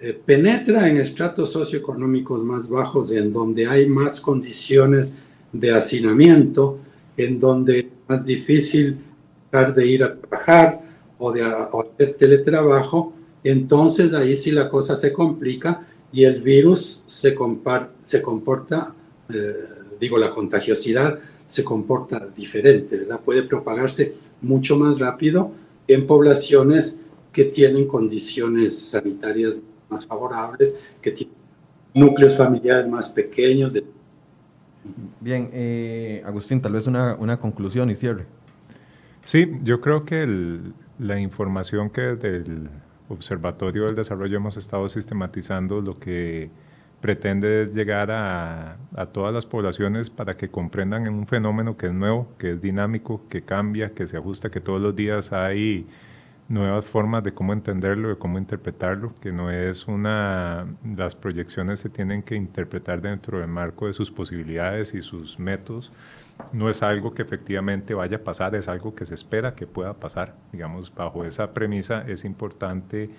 [0.00, 5.14] eh, penetra en estratos socioeconómicos más bajos, en donde hay más condiciones
[5.52, 6.78] de hacinamiento,
[7.16, 8.98] en donde es más difícil
[9.74, 10.82] de ir a trabajar
[11.18, 17.34] o de hacer teletrabajo, entonces ahí sí la cosa se complica y el virus se,
[18.02, 18.94] se comporta,
[19.32, 19.54] eh,
[19.98, 23.20] digo, la contagiosidad se comporta diferente, ¿verdad?
[23.24, 25.52] Puede propagarse mucho más rápido
[25.88, 27.00] en poblaciones
[27.36, 29.56] que tienen condiciones sanitarias
[29.90, 31.36] más favorables, que tienen
[31.94, 33.74] núcleos familiares más pequeños.
[35.20, 38.24] Bien, eh, Agustín, tal vez una, una, conclusión y cierre.
[39.26, 40.26] Sí, yo creo que
[40.98, 42.70] la información que desde el
[43.10, 46.48] Observatorio del Desarrollo hemos estado sistematizando lo que
[47.02, 52.28] pretende llegar a, a, todas las poblaciones para que comprendan un fenómeno que es nuevo,
[52.38, 55.86] que es dinámico, que cambia, que se ajusta, que todos los días hay
[56.48, 60.66] nuevas formas de cómo entenderlo, de cómo interpretarlo, que no es una,
[60.96, 65.92] las proyecciones se tienen que interpretar dentro del marco de sus posibilidades y sus métodos,
[66.52, 69.94] no es algo que efectivamente vaya a pasar, es algo que se espera que pueda
[69.94, 73.10] pasar, digamos, bajo esa premisa es importante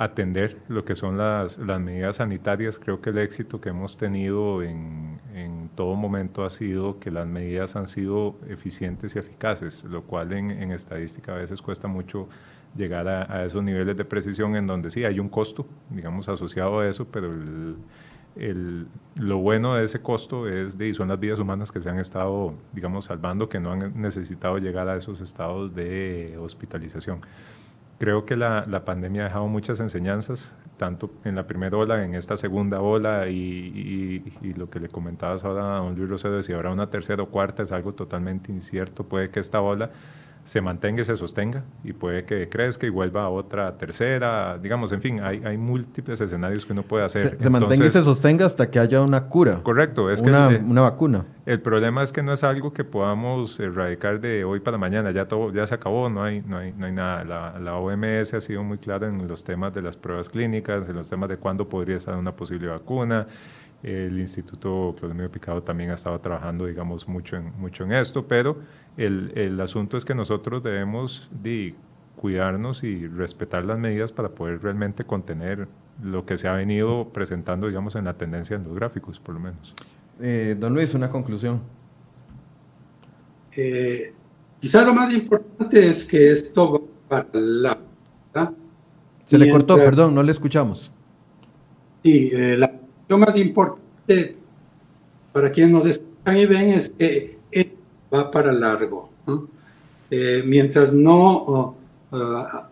[0.00, 2.78] atender lo que son las, las, medidas sanitarias.
[2.78, 7.26] Creo que el éxito que hemos tenido en, en, todo momento ha sido que las
[7.26, 12.30] medidas han sido eficientes y eficaces, lo cual en, estadística a veces cuesta mucho
[12.74, 16.88] llegar a, esos niveles de precisión en donde sí hay un costo, digamos, asociado a
[16.88, 17.76] eso, pero el,
[18.36, 18.86] el,
[19.20, 22.54] lo bueno de ese costo es de, son las vidas humanas que se han estado,
[22.72, 27.20] digamos, salvando, que no han necesitado llegar a esos estados de hospitalización.
[28.00, 32.14] Creo que la, la, pandemia ha dejado muchas enseñanzas, tanto en la primera ola, en
[32.14, 36.36] esta segunda ola, y, y, y, lo que le comentabas ahora a don Luis Rosero,
[36.36, 39.04] de si habrá una tercera o cuarta, es algo totalmente incierto.
[39.04, 39.90] Puede que esta ola
[40.44, 44.92] se mantenga y se sostenga y puede que crezca y vuelva a otra tercera, digamos,
[44.92, 47.22] en fin, hay, hay múltiples escenarios que uno puede hacer.
[47.22, 49.62] Se, se Entonces, mantenga y se sostenga hasta que haya una cura.
[49.62, 51.24] Correcto, es una, que el, una vacuna.
[51.46, 55.28] El problema es que no es algo que podamos erradicar de hoy para mañana, ya
[55.28, 57.24] todo ya se acabó, no hay, no hay, no hay nada.
[57.24, 60.96] La, la OMS ha sido muy clara en los temas de las pruebas clínicas, en
[60.96, 63.26] los temas de cuándo podría estar una posible vacuna.
[63.82, 68.58] El Instituto Claudio Picado también ha estado trabajando, digamos, mucho en, mucho en esto, pero
[69.04, 71.74] el, el asunto es que nosotros debemos de
[72.16, 75.68] cuidarnos y respetar las medidas para poder realmente contener
[76.02, 79.40] lo que se ha venido presentando, digamos, en la tendencia en los gráficos, por lo
[79.40, 79.74] menos.
[80.20, 81.60] Eh, don Luis, una conclusión.
[83.56, 84.12] Eh,
[84.60, 86.72] quizás lo más importante es que esto
[87.10, 87.78] va para la...
[88.34, 88.52] ¿verdad?
[89.24, 90.92] Se le cortó, perdón, no le escuchamos.
[92.02, 92.80] Sí, eh, la
[93.10, 94.36] lo más importante
[95.32, 97.39] para quienes nos escuchan y ven es que
[98.12, 99.10] va para largo.
[100.10, 101.76] Eh, mientras no
[102.10, 102.16] uh,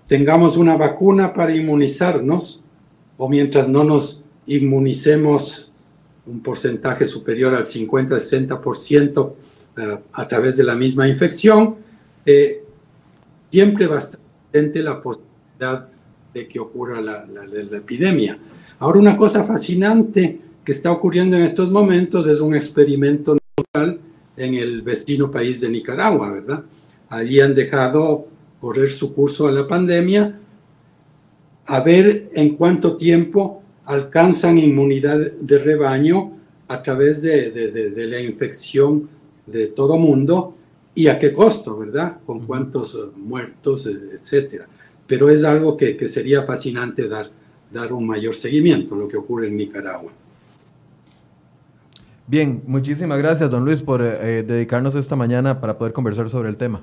[0.07, 2.65] tengamos una vacuna para inmunizarnos
[3.17, 5.71] o mientras no nos inmunicemos
[6.27, 9.33] un porcentaje superior al 50-60% uh,
[10.13, 11.77] a través de la misma infección,
[12.27, 12.65] eh,
[13.51, 14.21] siempre va a estar
[14.51, 15.89] presente la posibilidad
[16.35, 18.39] de que ocurra la, la, la epidemia.
[18.81, 24.01] Ahora, una cosa fascinante que está ocurriendo en estos momentos es un experimento natural
[24.39, 26.65] en el vecino país de Nicaragua, ¿verdad?
[27.09, 28.27] Allí han dejado
[28.61, 30.39] correr su curso a la pandemia,
[31.67, 36.33] a ver en cuánto tiempo alcanzan inmunidad de rebaño
[36.69, 39.09] a través de, de, de, de la infección
[39.47, 40.55] de todo mundo
[40.95, 42.19] y a qué costo, ¿verdad?
[42.25, 44.67] Con cuántos muertos, etcétera.
[45.07, 47.31] Pero es algo que, que sería fascinante dar
[47.71, 50.13] dar un mayor seguimiento a lo que ocurre en Nicaragua.
[52.29, 56.59] Bien, muchísimas gracias, don Luis, por eh, dedicarnos esta mañana para poder conversar sobre el
[56.59, 56.83] tema.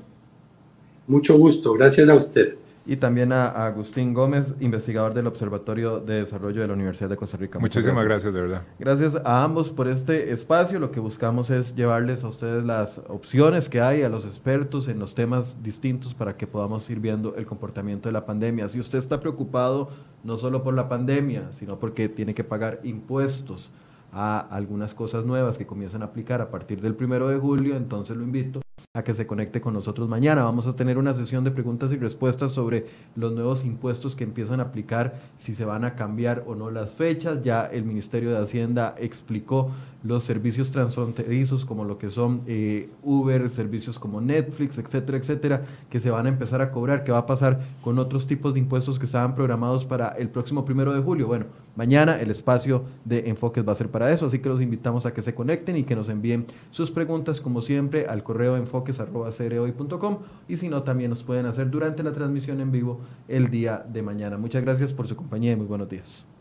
[1.05, 2.55] Mucho gusto, gracias a usted.
[2.87, 7.15] Y también a, a Agustín Gómez, investigador del Observatorio de Desarrollo de la Universidad de
[7.15, 7.59] Costa Rica.
[7.59, 8.23] Muchas Muchísimas gracias.
[8.23, 8.61] gracias, de verdad.
[8.79, 10.79] Gracias a ambos por este espacio.
[10.79, 14.97] Lo que buscamos es llevarles a ustedes las opciones que hay, a los expertos en
[14.97, 18.67] los temas distintos para que podamos ir viendo el comportamiento de la pandemia.
[18.69, 19.89] Si usted está preocupado
[20.23, 23.71] no solo por la pandemia, sino porque tiene que pagar impuestos
[24.15, 28.15] a algunas cosas nuevas que comienzan a aplicar a partir del primero de julio, entonces
[28.15, 28.61] lo invito
[28.93, 30.43] a que se conecte con nosotros mañana.
[30.43, 32.85] Vamos a tener una sesión de preguntas y respuestas sobre
[33.17, 36.93] los nuevos impuestos que empiezan a aplicar, si se van a cambiar o no las
[36.93, 37.41] fechas.
[37.41, 39.71] Ya el Ministerio de Hacienda explicó
[40.05, 45.99] los servicios transfronterizos como lo que son eh, Uber, servicios como Netflix, etcétera, etcétera, que
[45.99, 47.03] se van a empezar a cobrar.
[47.03, 50.63] ¿Qué va a pasar con otros tipos de impuestos que estaban programados para el próximo
[50.63, 51.25] primero de julio?
[51.27, 51.45] Bueno,
[51.75, 55.13] mañana el espacio de enfoques va a ser para eso, así que los invitamos a
[55.13, 60.57] que se conecten y que nos envíen sus preguntas, como siempre, al correo enfoques.com y
[60.57, 64.37] si no, también nos pueden hacer durante la transmisión en vivo el día de mañana.
[64.37, 66.34] Muchas gracias por su compañía y muy buenos días.